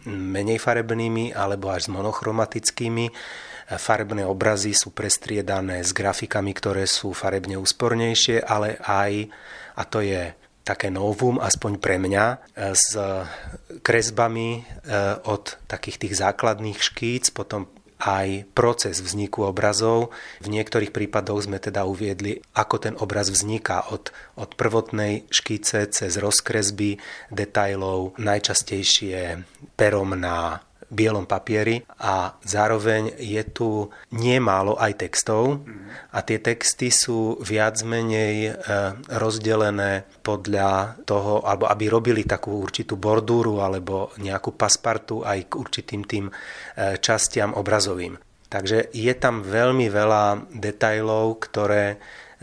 [0.09, 3.07] menej farebnými alebo až s monochromatickými.
[3.69, 9.29] Farebné obrazy sú prestriedané s grafikami, ktoré sú farebne úspornejšie, ale aj,
[9.77, 10.33] a to je
[10.69, 12.37] také novum, aspoň pre mňa, e,
[12.77, 12.93] s
[13.81, 14.61] kresbami e,
[15.25, 20.15] od takých tých základných škíc, potom aj proces vzniku obrazov.
[20.39, 26.13] V niektorých prípadoch sme teda uviedli, ako ten obraz vzniká od, od prvotnej škíce cez
[26.15, 27.03] rozkresby
[27.35, 29.43] detailov, najčastejšie
[29.75, 35.69] perom na bielom papieri a zároveň je tu niemálo aj textov.
[36.13, 38.51] A tie texty sú viac menej e,
[39.13, 46.03] rozdelené podľa toho, alebo aby robili takú určitú bordúru alebo nejakú paspartu aj k určitým
[46.09, 46.33] tým e,
[46.99, 48.17] častiam obrazovým.
[48.49, 51.97] Takže je tam veľmi veľa detajlov, ktoré e,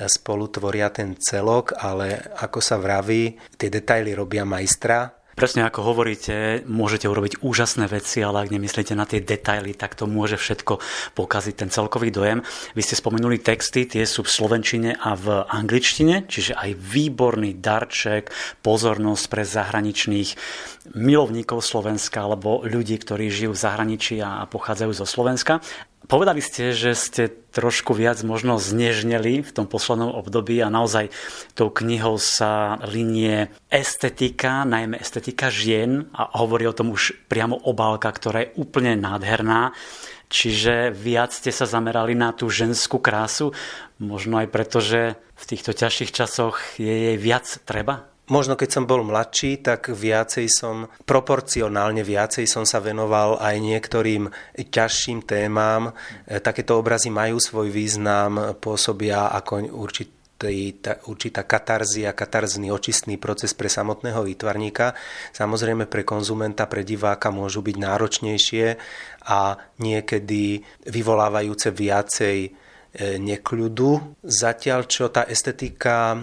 [0.06, 6.64] spolu tvoria ten celok, ale ako sa vraví, tie detaily robia majstra Presne ako hovoríte,
[6.64, 10.80] môžete urobiť úžasné veci, ale ak nemyslíte na tie detaily, tak to môže všetko
[11.12, 12.40] pokaziť ten celkový dojem.
[12.72, 18.32] Vy ste spomenuli texty, tie sú v slovenčine a v angličtine, čiže aj výborný darček,
[18.64, 20.30] pozornosť pre zahraničných
[20.96, 25.60] milovníkov Slovenska alebo ľudí, ktorí žijú v zahraničí a pochádzajú zo Slovenska.
[26.06, 31.10] Povedali ste, že ste trošku viac možno znežneli v tom poslednom období a naozaj
[31.58, 38.14] tou knihou sa linie estetika, najmä estetika žien a hovorí o tom už priamo obálka,
[38.14, 39.74] ktorá je úplne nádherná.
[40.30, 43.54] Čiže viac ste sa zamerali na tú ženskú krásu,
[43.98, 48.15] možno aj preto, že v týchto ťažších časoch je jej viac treba?
[48.26, 54.34] Možno keď som bol mladší, tak viacej som, proporcionálne viacej som sa venoval aj niektorým
[54.58, 55.94] ťažším témam.
[56.26, 60.16] E, takéto obrazy majú svoj význam, pôsobia ako určitý
[61.08, 64.92] určitá katarzia, katarzný očistný proces pre samotného výtvarníka.
[65.32, 68.66] Samozrejme pre konzumenta, pre diváka môžu byť náročnejšie
[69.32, 70.60] a niekedy
[70.92, 72.65] vyvolávajúce viacej
[73.00, 74.24] nekľudu.
[74.24, 76.16] Zatiaľ, čo tá estetika,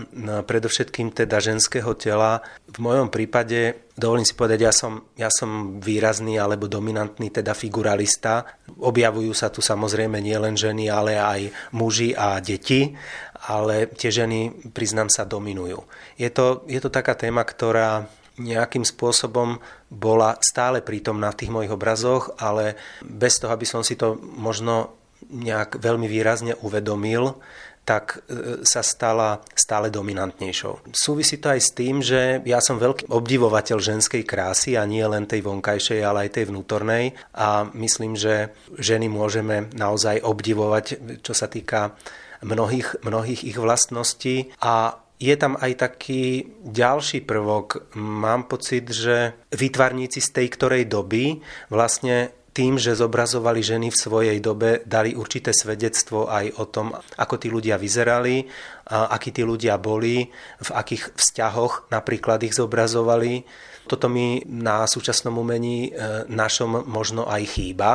[0.49, 2.41] predovšetkým teda ženského tela,
[2.73, 8.49] v mojom prípade, dovolím si povedať, ja som, ja som výrazný alebo dominantný teda figuralista.
[8.81, 11.41] Objavujú sa tu samozrejme nielen ženy, ale aj
[11.77, 12.97] muži a deti,
[13.53, 15.85] ale tie ženy, priznám sa, dominujú.
[16.17, 18.09] Je to, je to taká téma, ktorá
[18.41, 19.61] nejakým spôsobom
[19.93, 25.02] bola stále prítomná v tých mojich obrazoch, ale bez toho, aby som si to možno
[25.31, 27.37] nejak veľmi výrazne uvedomil,
[27.83, 30.95] tak e, sa stala stále dominantnejšou.
[30.95, 35.27] Súvisí to aj s tým, že ja som veľký obdivovateľ ženskej krásy a nie len
[35.27, 40.85] tej vonkajšej, ale aj tej vnútornej a myslím, že ženy môžeme naozaj obdivovať,
[41.27, 41.99] čo sa týka
[42.47, 47.95] mnohých, mnohých ich vlastností a je tam aj taký ďalší prvok.
[47.95, 51.39] Mám pocit, že výtvarníci z tej ktorej doby
[51.71, 57.35] vlastne tým, že zobrazovali ženy v svojej dobe, dali určité svedectvo aj o tom, ako
[57.41, 58.45] tí ľudia vyzerali,
[58.93, 60.29] akí tí ľudia boli,
[60.61, 63.49] v akých vzťahoch napríklad ich zobrazovali.
[63.89, 67.93] Toto mi na súčasnom umení e, našom možno aj chýba.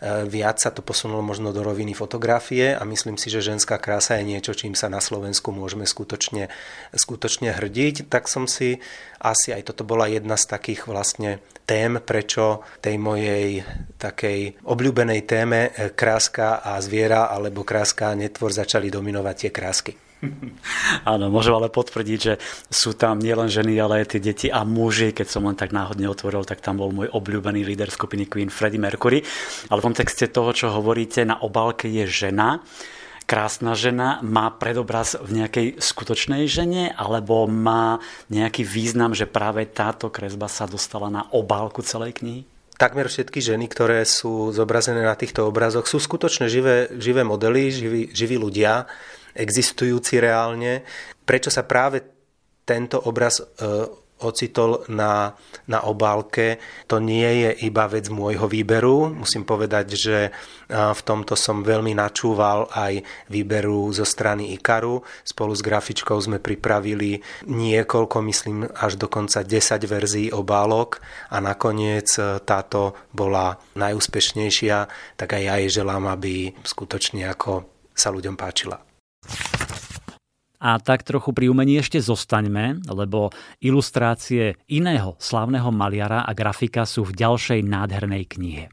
[0.00, 4.16] E, viac sa to posunulo možno do roviny fotografie a myslím si, že ženská krása
[4.16, 6.48] je niečo, čím sa na Slovensku môžeme skutočne,
[6.96, 8.08] skutočne hrdiť.
[8.08, 8.80] Tak som si
[9.20, 13.62] asi aj toto bola jedna z takých vlastne tém, prečo tej mojej
[13.98, 19.92] takej obľúbenej téme e, kráska a zviera alebo kráska a netvor začali dominovať tie krásky.
[21.12, 22.34] Áno, môžem ale potvrdiť, že
[22.70, 25.10] sú tam nielen ženy, ale aj tie deti a muži.
[25.10, 28.82] Keď som len tak náhodne otvoril, tak tam bol môj obľúbený líder skupiny Queen Freddie
[28.82, 29.22] Mercury.
[29.70, 32.62] Ale v kontexte toho, čo hovoríte, na obálke je žena
[33.24, 40.12] krásna žena má predobraz v nejakej skutočnej žene alebo má nejaký význam, že práve táto
[40.12, 42.42] kresba sa dostala na obálku celej knihy?
[42.76, 48.02] Takmer všetky ženy, ktoré sú zobrazené na týchto obrazoch, sú skutočne živé, živé modely, živí,
[48.10, 48.90] živí ľudia,
[49.38, 50.82] existujúci reálne.
[51.22, 52.02] Prečo sa práve
[52.66, 53.44] tento obraz e,
[54.24, 55.34] ocitol na,
[55.68, 56.62] na obálke.
[56.88, 59.10] To nie je iba vec môjho výberu.
[59.12, 60.16] Musím povedať, že
[60.72, 65.04] v tomto som veľmi načúval aj výberu zo strany Ikaru.
[65.22, 72.40] Spolu s grafičkou sme pripravili niekoľko, myslím až dokonca 10 verzií obálok a nakoniec e,
[72.42, 74.76] táto bola najúspešnejšia,
[75.18, 78.80] tak aj ja jej želám, aby skutočne ako sa ľuďom páčila.
[80.62, 87.02] A tak trochu pri umení ešte zostaňme, lebo ilustrácie iného slavného maliara a grafika sú
[87.10, 88.70] v ďalšej nádhernej knihe.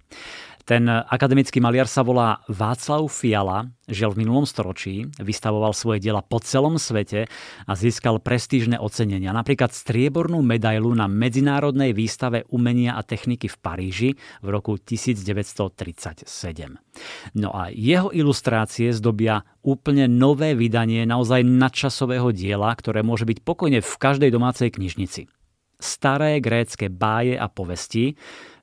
[0.70, 6.38] Ten akademický maliar sa volá Václav Fiala, žil v minulom storočí, vystavoval svoje diela po
[6.38, 7.26] celom svete
[7.65, 9.34] a získal prestížne ocenenia.
[9.34, 14.09] Napríklad striebornú medailu na Medzinárodnej výstave umenia a techniky v Paríži
[14.45, 16.30] v roku 1937.
[17.34, 23.82] No a jeho ilustrácie zdobia úplne nové vydanie naozaj nadčasového diela, ktoré môže byť pokojne
[23.82, 25.34] v každej domácej knižnici
[25.80, 28.20] staré grécké báje a povesti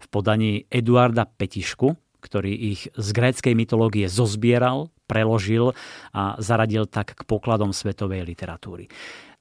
[0.06, 5.74] v podaní Eduarda Petišku, ktorý ich z gréckej mytológie zozbieral, preložil
[6.14, 8.86] a zaradil tak k pokladom svetovej literatúry.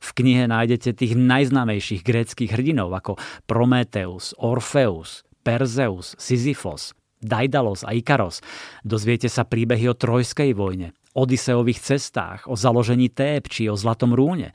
[0.01, 8.41] V knihe nájdete tých najznámejších gréckých hrdinov ako Prometeus, Orfeus, Perzeus, Sisyphos, Daidalos a Ikaros.
[8.85, 14.53] Dozviete sa príbehy o Trojskej vojne, Odiseových cestách, o založení Tép či o Zlatom rúne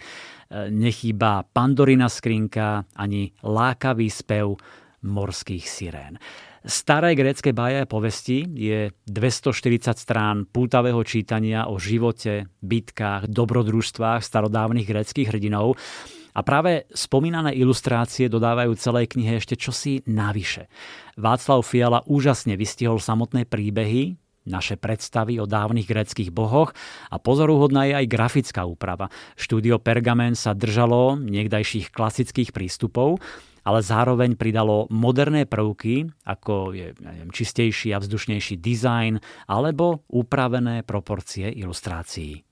[0.51, 4.59] nechýba Pandorina skrinka ani lákavý spev
[5.03, 6.21] morských sirén.
[6.61, 14.85] Staré grécké báje a povesti je 240 strán pútavého čítania o živote, bitkách, dobrodružstvách starodávnych
[14.85, 15.81] gréckých hrdinov
[16.37, 20.71] A práve spomínané ilustrácie dodávajú celej knihe ešte čosi navyše.
[21.19, 24.15] Václav Fiala úžasne vystihol samotné príbehy,
[24.49, 26.73] naše predstavy o dávnych greckých bohoch
[27.13, 29.13] a pozoruhodná je aj grafická úprava.
[29.37, 33.21] Štúdio Pergamen sa držalo niekdajších klasických prístupov,
[33.65, 39.15] ale zároveň pridalo moderné prvky, ako je neviem, čistejší a vzdušnejší dizajn
[39.49, 42.45] alebo upravené proporcie ilustrácií.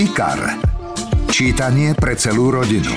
[0.00, 0.40] IKAR.
[1.30, 2.90] Čítanie pre celú rodinu.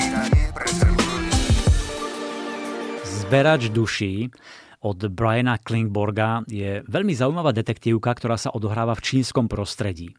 [3.05, 4.29] Zberač duší
[4.83, 10.11] od Briana Klingborga je veľmi zaujímavá detektívka, ktorá sa odohráva v čínskom prostredí.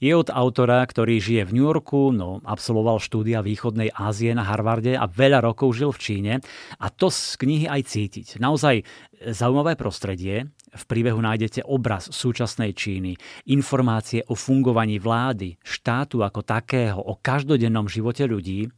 [0.00, 4.96] Je od autora, ktorý žije v New Yorku, no absolvoval štúdia východnej Ázie na Harvarde
[4.96, 6.32] a veľa rokov žil v Číne
[6.80, 8.26] a to z knihy aj cítiť.
[8.40, 8.82] Naozaj
[9.28, 13.12] zaujímavé prostredie, v príbehu nájdete obraz súčasnej Číny,
[13.52, 18.72] informácie o fungovaní vlády, štátu ako takého, o každodennom živote ľudí.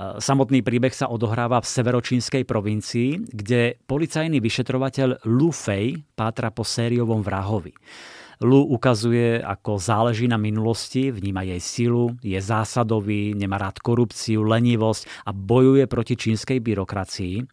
[0.00, 6.64] E, samotný príbeh sa odohráva v severočínskej provincii, kde policajný vyšetrovateľ Lu Fei pátra po
[6.64, 7.76] sériovom vrahovi.
[8.40, 15.28] Lu ukazuje, ako záleží na minulosti, vníma jej silu, je zásadový, nemá rád korupciu, lenivosť
[15.28, 17.34] a bojuje proti čínskej byrokracii.
[17.36, 17.44] E,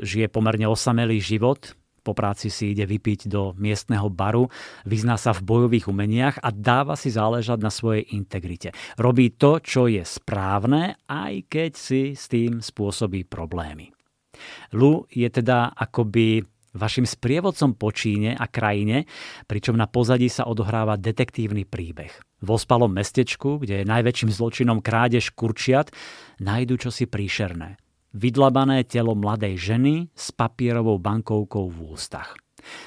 [0.00, 1.76] žije pomerne osamelý život,
[2.06, 4.46] po práci si ide vypiť do miestneho baru,
[4.86, 8.70] vyzná sa v bojových umeniach a dáva si záležať na svojej integrite.
[8.94, 13.90] Robí to, čo je správne, aj keď si s tým spôsobí problémy.
[14.78, 16.46] Lu je teda akoby
[16.76, 19.08] vašim sprievodcom po Číne a krajine,
[19.48, 22.12] pričom na pozadí sa odohráva detektívny príbeh.
[22.44, 25.88] V ospalom mestečku, kde je najväčším zločinom krádež kurčiat,
[26.38, 27.80] nájdu čosi príšerné
[28.16, 32.40] vydlabané telo mladej ženy s papierovou bankovkou v ústach.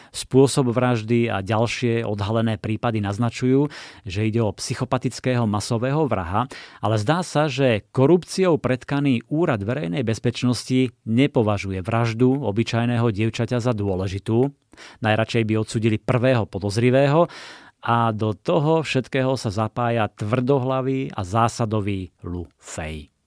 [0.10, 3.72] Spôsob vraždy a ďalšie odhalené prípady naznačujú,
[4.04, 6.50] že ide o psychopatického masového vraha,
[6.84, 14.52] ale zdá sa, že korupciou predkaný úrad verejnej bezpečnosti nepovažuje vraždu obyčajného dievčaťa za dôležitú.
[15.00, 17.32] Najradšej by odsudili prvého podozrivého
[17.80, 23.19] a do toho všetkého sa zapája tvrdohlavý a zásadový Lu Fei.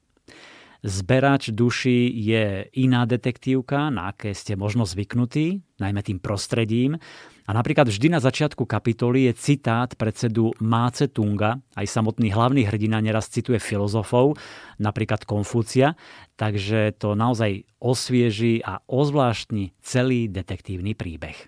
[0.82, 6.98] Zberač duší je iná detektívka, na aké ste možno zvyknutí, najmä tým prostredím.
[7.46, 12.98] A napríklad vždy na začiatku kapitoly je citát predsedu Máce Tunga, aj samotný hlavný hrdina
[12.98, 14.34] neraz cituje filozofov,
[14.82, 15.94] napríklad Konfúcia,
[16.34, 21.46] takže to naozaj osvieži a ozvláštni celý detektívny príbeh.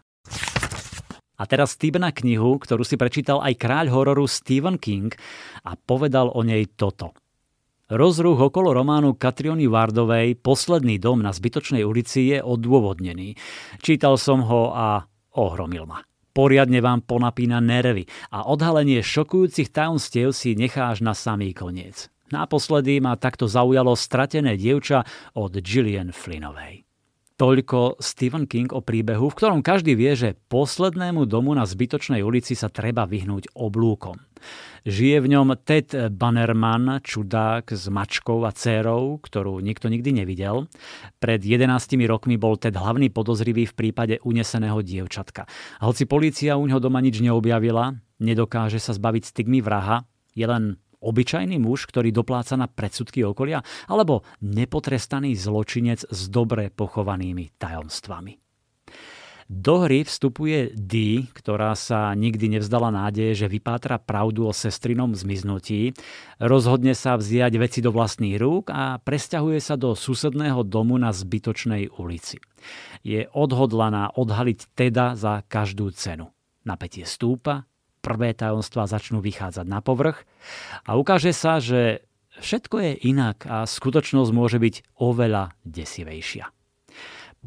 [1.34, 5.10] A teraz Stevena knihu, ktorú si prečítal aj kráľ hororu Stephen King
[5.66, 7.18] a povedal o nej toto–
[7.84, 13.36] Rozruch okolo románu Katriony Vardovej Posledný dom na zbytočnej ulici je odôvodnený.
[13.76, 15.04] Čítal som ho a
[15.36, 16.00] ohromil ma.
[16.32, 22.08] Poriadne vám ponapína nervy a odhalenie šokujúcich tajomstiev si necháš na samý koniec.
[22.32, 25.04] Naposledy ma takto zaujalo stratené dievča
[25.36, 26.88] od Gillian Flynnovej.
[27.36, 32.56] Toľko Stephen King o príbehu, v ktorom každý vie, že poslednému domu na zbytočnej ulici
[32.56, 34.16] sa treba vyhnúť oblúkom.
[34.84, 40.68] Žije v ňom Ted Bannerman, čudák s mačkou a dcérou, ktorú nikto nikdy nevidel.
[41.24, 41.72] Pred 11
[42.04, 45.48] rokmi bol Ted hlavný podozrivý v prípade uneseného dievčatka.
[45.80, 50.04] Hoci polícia u ňoho doma nič neobjavila, nedokáže sa zbaviť stigmy vraha,
[50.36, 57.56] je len obyčajný muž, ktorý dopláca na predsudky okolia, alebo nepotrestaný zločinec s dobre pochovanými
[57.56, 58.43] tajomstvami.
[59.54, 65.94] Do hry vstupuje Dee, ktorá sa nikdy nevzdala nádeje, že vypátra pravdu o sestrinom zmiznutí,
[66.42, 71.86] rozhodne sa vziať veci do vlastných rúk a presťahuje sa do susedného domu na zbytočnej
[72.02, 72.42] ulici.
[73.06, 76.34] Je odhodlaná odhaliť teda za každú cenu.
[76.66, 77.70] Napätie stúpa,
[78.02, 80.26] prvé tajomstvá začnú vychádzať na povrch
[80.82, 82.02] a ukáže sa, že
[82.42, 86.50] všetko je inak a skutočnosť môže byť oveľa desivejšia.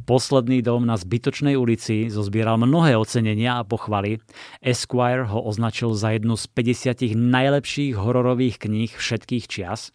[0.06, 4.22] Posledný dom na zbytočnej ulici zozbieral mnohé ocenenia a pochvaly.
[4.62, 9.90] Esquire ho označil za jednu z 50 najlepších hororových kníh všetkých čias.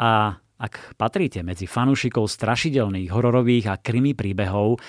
[0.00, 4.82] A ak patríte medzi fanúšikov strašidelných hororových a krimi príbehov,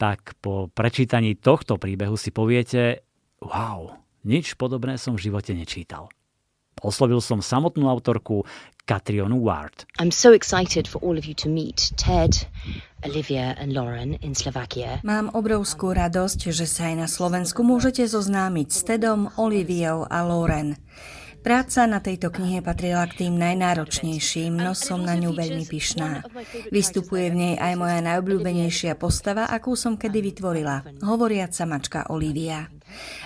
[0.00, 3.04] tak po prečítaní tohto príbehu si poviete
[3.44, 6.08] wow, nič podobné som v živote nečítal.
[6.80, 8.44] Oslovil som samotnú autorku
[8.88, 9.86] Catrionu Ward.
[10.02, 12.34] I'm so excited for all of you to meet Ted,
[13.06, 14.98] Olivia and Lauren in Slovakia.
[15.06, 20.74] Mám obrovskú radosť, že sa aj na Slovensku môžete zoznámiť s Tedom, Oliviou a Lauren.
[21.40, 26.20] Práca na tejto knihe patrila k tým najnáročnejším, no som na ňu veľmi pyšná.
[26.68, 32.68] Vystupuje v nej aj moja najobľúbenejšia postava, akú som kedy vytvorila, hovoriaca mačka Olivia.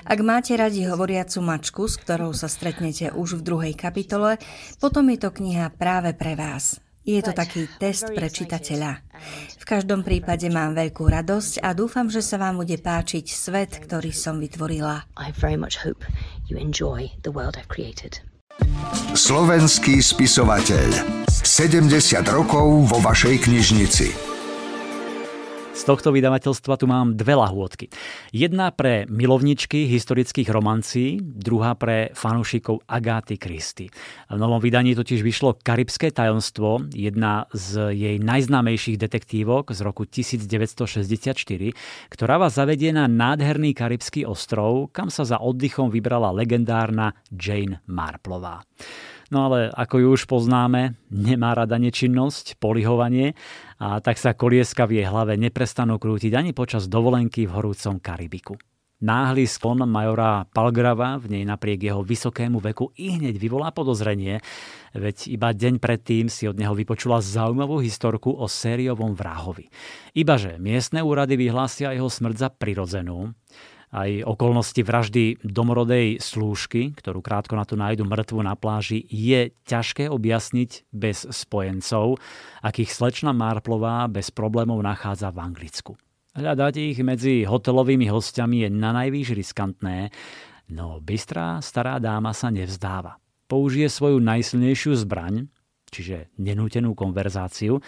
[0.05, 4.37] Ak máte radi hovoriacu mačku, s ktorou sa stretnete už v druhej kapitole,
[4.79, 6.83] potom je to kniha práve pre vás.
[7.05, 9.05] Je to taký test pre čitateľa.
[9.61, 14.09] V každom prípade mám veľkú radosť a dúfam, že sa vám bude páčiť svet, ktorý
[14.09, 15.05] som vytvorila.
[19.13, 20.89] Slovenský spisovateľ.
[21.29, 21.93] 70
[22.33, 24.34] rokov vo vašej knižnici.
[25.75, 27.91] Z tohto vydavateľstva tu mám dve lahôdky.
[28.31, 33.91] Jedna pre milovničky historických romancí, druhá pre fanúšikov Agáty Kristy.
[34.31, 41.35] V novom vydaní totiž vyšlo Karibské tajomstvo, jedna z jej najznámejších detektívok z roku 1964,
[42.07, 48.63] ktorá vás zavedie na nádherný karibský ostrov, kam sa za oddychom vybrala legendárna Jane Marplová.
[49.33, 53.33] No ale ako ju už poznáme, nemá rada nečinnosť, polihovanie
[53.81, 58.57] a tak sa kolieska v jej hlave neprestanú krútiť ani počas dovolenky v horúcom Karibiku.
[59.05, 64.41] Náhly sklon majora Palgrava v nej napriek jeho vysokému veku i hneď vyvolá podozrenie,
[64.97, 69.69] veď iba deň predtým si od neho vypočula zaujímavú historku o sériovom vrahovi.
[70.17, 73.37] Ibaže miestne úrady vyhlásia jeho smrť za prirodzenú,
[73.95, 80.11] aj okolnosti vraždy domorodej slúžky, ktorú krátko na to nájdu mŕtvu na pláži, je ťažké
[80.11, 82.19] objasniť bez spojencov,
[82.67, 85.93] akých slečna Marplová bez problémov nachádza v Anglicku.
[86.35, 90.11] Hľadať ich medzi hotelovými hostiami je na najvýš riskantné,
[90.75, 93.23] no bystrá stará dáma sa nevzdáva.
[93.47, 95.47] Použije svoju najsilnejšiu zbraň,
[95.95, 97.79] čiže nenútenú konverzáciu,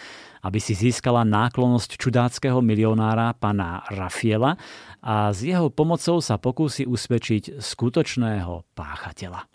[0.43, 4.57] aby si získala náklonosť čudáckého milionára pana Rafiela
[5.01, 9.45] a s jeho pomocou sa pokúsi usvedčiť skutočného páchateľa.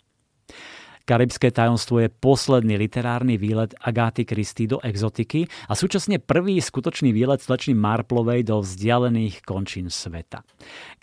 [1.03, 7.43] Karibské tajomstvo je posledný literárny výlet Agáty Kristy do exotiky a súčasne prvý skutočný výlet
[7.43, 10.47] slečny Marplovej do vzdialených končín sveta.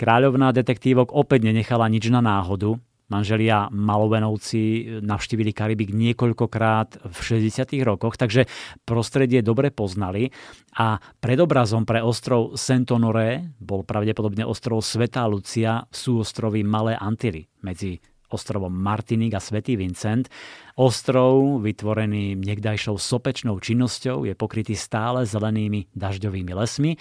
[0.01, 2.81] Kráľovná detektívok opäť nenechala nič na náhodu,
[3.11, 7.75] Manželia Malovenovci navštívili Karibik niekoľkokrát v 60.
[7.83, 8.47] rokoch, takže
[8.87, 10.31] prostredie dobre poznali
[10.79, 17.99] a predobrazom pre ostrov Saint-Honoré bol pravdepodobne ostrov Svetá Lucia, sú ostrovy Malé Antily medzi
[18.31, 20.31] ostrovom Martinik a Svetý Vincent.
[20.79, 26.95] Ostrov, vytvorený niekdajšou sopečnou činnosťou, je pokrytý stále zelenými dažďovými lesmi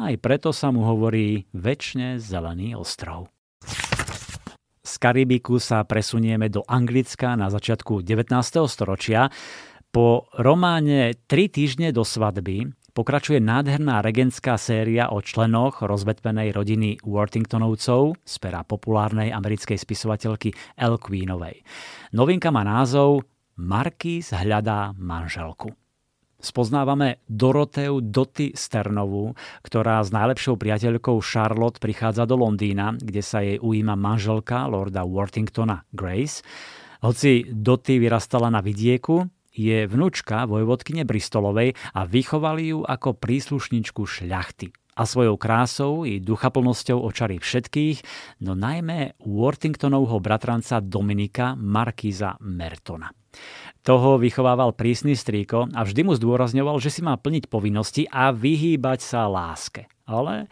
[0.00, 3.28] aj preto sa mu hovorí väčšine zelený ostrov.
[4.92, 8.28] Z Karibiku sa presunieme do Anglicka na začiatku 19.
[8.68, 9.32] storočia.
[9.88, 18.20] Po románe Tri týždne do svadby pokračuje nádherná regentská séria o členoch rozvetvenej rodiny Worthingtonovcov
[18.20, 21.00] z pera populárnej americkej spisovateľky L.
[21.00, 21.64] Queenovej.
[22.12, 23.24] Novinka má názov
[23.56, 25.72] Markýz hľadá manželku
[26.42, 29.32] spoznávame Doroteu Doty Sternovú,
[29.62, 35.86] ktorá s najlepšou priateľkou Charlotte prichádza do Londýna, kde sa jej ujíma manželka lorda Worthingtona
[35.94, 36.42] Grace.
[37.00, 44.72] Hoci Doty vyrastala na vidieku, je vnúčka vojvodkyne Bristolovej a vychovali ju ako príslušničku šľachty
[44.92, 48.04] a svojou krásou i duchaplnosťou očarí všetkých,
[48.44, 53.08] no najmä Worthingtonovho bratranca Dominika Markíza Mertona.
[53.82, 59.02] Toho vychovával prísny strýko a vždy mu zdôrazňoval, že si má plniť povinnosti a vyhýbať
[59.02, 59.90] sa láske.
[60.06, 60.46] Ale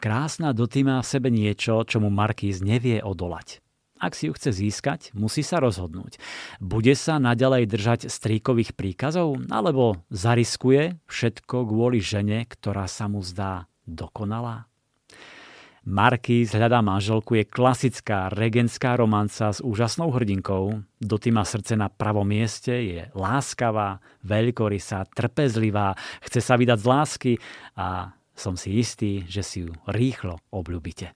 [0.00, 3.60] krásna Doty má v sebe niečo, čo mu Markíz nevie odolať.
[4.00, 6.16] Ak si ju chce získať, musí sa rozhodnúť.
[6.56, 13.68] Bude sa naďalej držať stríkových príkazov, alebo zariskuje všetko kvôli žene, ktorá sa mu zdá
[13.84, 14.69] dokonalá?
[15.90, 20.86] Markýz hľadá manželku je klasická regentská romanca s úžasnou hrdinkou.
[21.02, 27.32] Doty má srdce na pravom mieste, je láskavá, veľkorysá, trpezlivá, chce sa vydať z lásky
[27.74, 31.10] a som si istý, že si ju rýchlo obľúbite.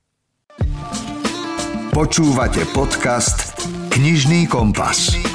[1.94, 3.54] Počúvate podcast
[3.94, 5.14] Knižný kompas.
[5.14, 5.33] Knižný kompas.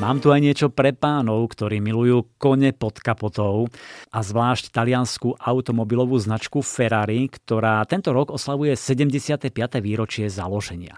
[0.00, 3.68] Mám tu aj niečo pre pánov, ktorí milujú kone pod kapotou
[4.08, 9.52] a zvlášť taliansku automobilovú značku Ferrari, ktorá tento rok oslavuje 75.
[9.84, 10.96] výročie založenia.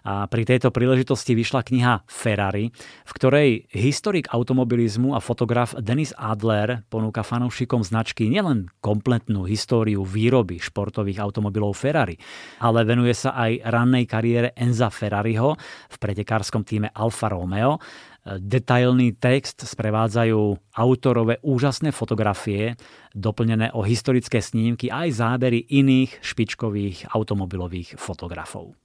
[0.00, 2.72] A pri tejto príležitosti vyšla kniha Ferrari,
[3.04, 10.56] v ktorej historik automobilizmu a fotograf Denis Adler ponúka fanúšikom značky nielen kompletnú históriu výroby
[10.56, 12.16] športových automobilov Ferrari,
[12.64, 15.54] ale venuje sa aj rannej kariére Enza Ferrariho
[15.92, 17.76] v pretekárskom týme Alfa Romeo,
[18.20, 22.76] Detailný text sprevádzajú autorové úžasné fotografie,
[23.16, 28.76] doplnené o historické snímky aj zábery iných špičkových automobilových fotografov.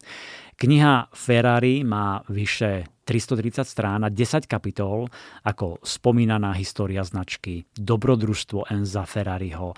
[0.56, 5.12] Kniha Ferrari má vyše 330 strán a 10 kapitol
[5.44, 9.76] ako spomínaná história značky, dobrodružstvo Enza Ferrariho,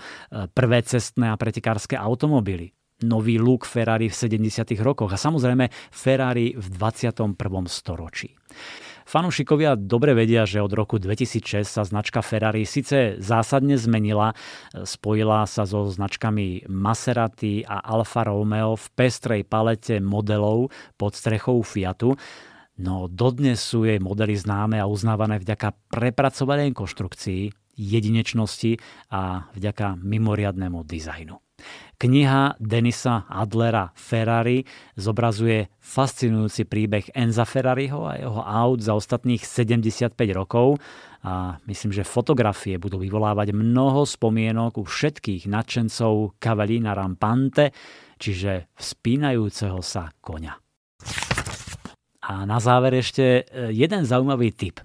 [0.54, 2.70] prvé cestné a pretekárske automobily,
[3.02, 4.70] nový look Ferrari v 70.
[4.78, 7.34] rokoch a samozrejme Ferrari v 21.
[7.66, 8.38] storočí.
[9.08, 14.36] Fanúšikovia dobre vedia, že od roku 2006 sa značka Ferrari síce zásadne zmenila,
[14.84, 20.68] spojila sa so značkami Maserati a Alfa Romeo v pestrej palete modelov
[21.00, 22.20] pod strechou Fiatu,
[22.76, 28.82] no dodnes sú jej modely známe a uznávané vďaka prepracovanej konštrukcii, jedinečnosti
[29.14, 31.38] a vďaka mimoriadnému dizajnu.
[31.98, 34.62] Kniha Denisa Adlera Ferrari
[34.94, 40.78] zobrazuje fascinujúci príbeh Enza Ferrariho a jeho aut za ostatných 75 rokov
[41.26, 47.74] a myslím, že fotografie budú vyvolávať mnoho spomienok u všetkých nadšencov Cavallina Rampante,
[48.22, 50.54] čiže vzpínajúceho sa koňa.
[52.28, 54.78] A na záver ešte e, jeden zaujímavý tip.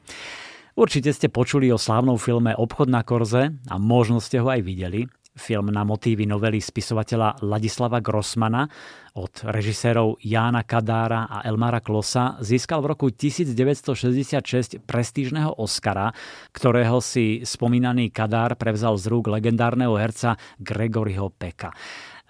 [0.74, 5.06] Určite ste počuli o slávnom filme Obchod na Korze a možno ste ho aj videli
[5.34, 8.70] film na motívy novely spisovateľa Ladislava Grossmana
[9.18, 16.14] od režisérov Jána Kadára a Elmara Klosa získal v roku 1966 prestížneho Oscara,
[16.54, 21.74] ktorého si spomínaný Kadár prevzal z rúk legendárneho herca Gregoryho Peka.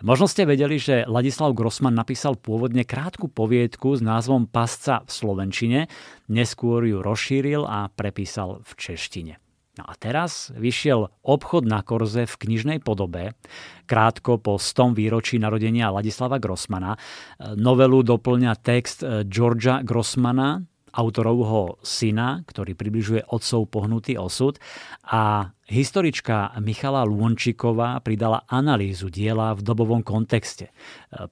[0.03, 5.79] Možno ste vedeli, že Ladislav Grossman napísal pôvodne krátku poviedku s názvom Pasca v Slovenčine,
[6.27, 9.39] neskôr ju rozšíril a prepísal v češtine.
[9.79, 13.31] No a teraz vyšiel obchod na Korze v knižnej podobe,
[13.87, 16.99] krátko po 100 výročí narodenia Ladislava Grossmana.
[17.55, 24.61] Novelu doplňa text Georgia Grossmana, autorovho syna, ktorý približuje otcov pohnutý osud
[25.09, 30.69] a historička Michala Lônčiková pridala analýzu diela v dobovom kontexte.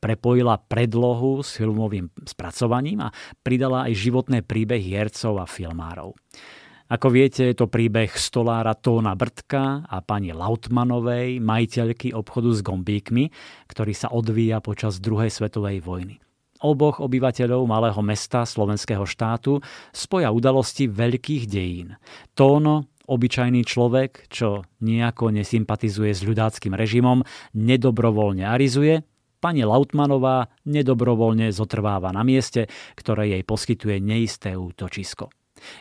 [0.01, 3.13] Prepojila predlohu s filmovým spracovaním a
[3.45, 6.17] pridala aj životné príbehy hercov a filmárov.
[6.91, 13.31] Ako viete, je to príbeh stolára Tóna Brtka a pani Lautmanovej, majiteľky obchodu s gombíkmi,
[13.71, 16.19] ktorý sa odvíja počas druhej svetovej vojny.
[16.61, 19.59] Oboch obyvateľov malého mesta slovenského štátu
[19.89, 21.97] spoja udalosti veľkých dejín.
[22.38, 27.25] Tóno, obyčajný človek, čo nejako nesympatizuje s ľudáckým režimom,
[27.57, 29.01] nedobrovoľne arizuje,
[29.41, 35.33] pani Lautmanová nedobrovoľne zotrváva na mieste, ktoré jej poskytuje neisté útočisko.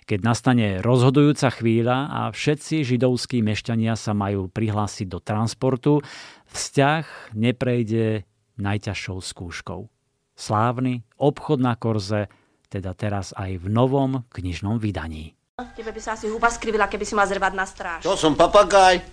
[0.04, 6.04] Keď nastane rozhodujúca chvíľa a všetci židovskí mešťania sa majú prihlásiť do transportu,
[6.52, 8.28] vzťah neprejde
[8.60, 9.99] najťažšou skúškou.
[10.40, 12.32] Slávny obchod na Korze,
[12.72, 15.36] teda teraz aj v novom knižnom vydaní.
[15.76, 18.00] Tebe by sa asi huba skrivila, keby si ma zrvať na stráž.
[18.08, 19.04] To som papagaj.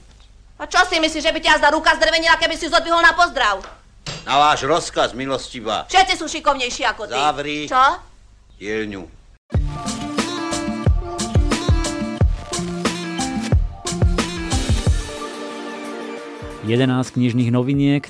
[0.56, 3.60] A čo si myslíš, že by ťa zda ruka zdrvenila, keby si zodvihol na pozdrav?
[4.24, 5.84] Na váš rozkaz, milostivá.
[5.92, 7.20] Všetci sú šikovnejší ako ty.
[7.20, 7.68] Zavri.
[7.68, 7.84] Čo?
[8.56, 9.04] Dielňu.
[16.68, 18.08] 11 knižných noviniek.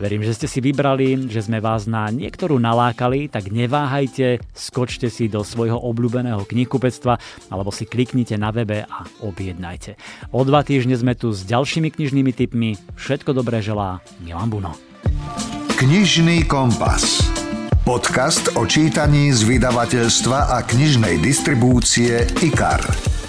[0.00, 5.28] Verím, že ste si vybrali, že sme vás na niektorú nalákali, tak neváhajte, skočte si
[5.28, 7.20] do svojho obľúbeného knihkupectva
[7.52, 10.00] alebo si kliknite na webe a objednajte.
[10.32, 12.80] O dva týždne sme tu s ďalšími knižnými tipmi.
[12.96, 14.72] Všetko dobré želá Milan Buno.
[15.76, 17.20] Knižný kompas.
[17.84, 23.19] Podcast o čítaní z vydavateľstva a knižnej distribúcie IKAR.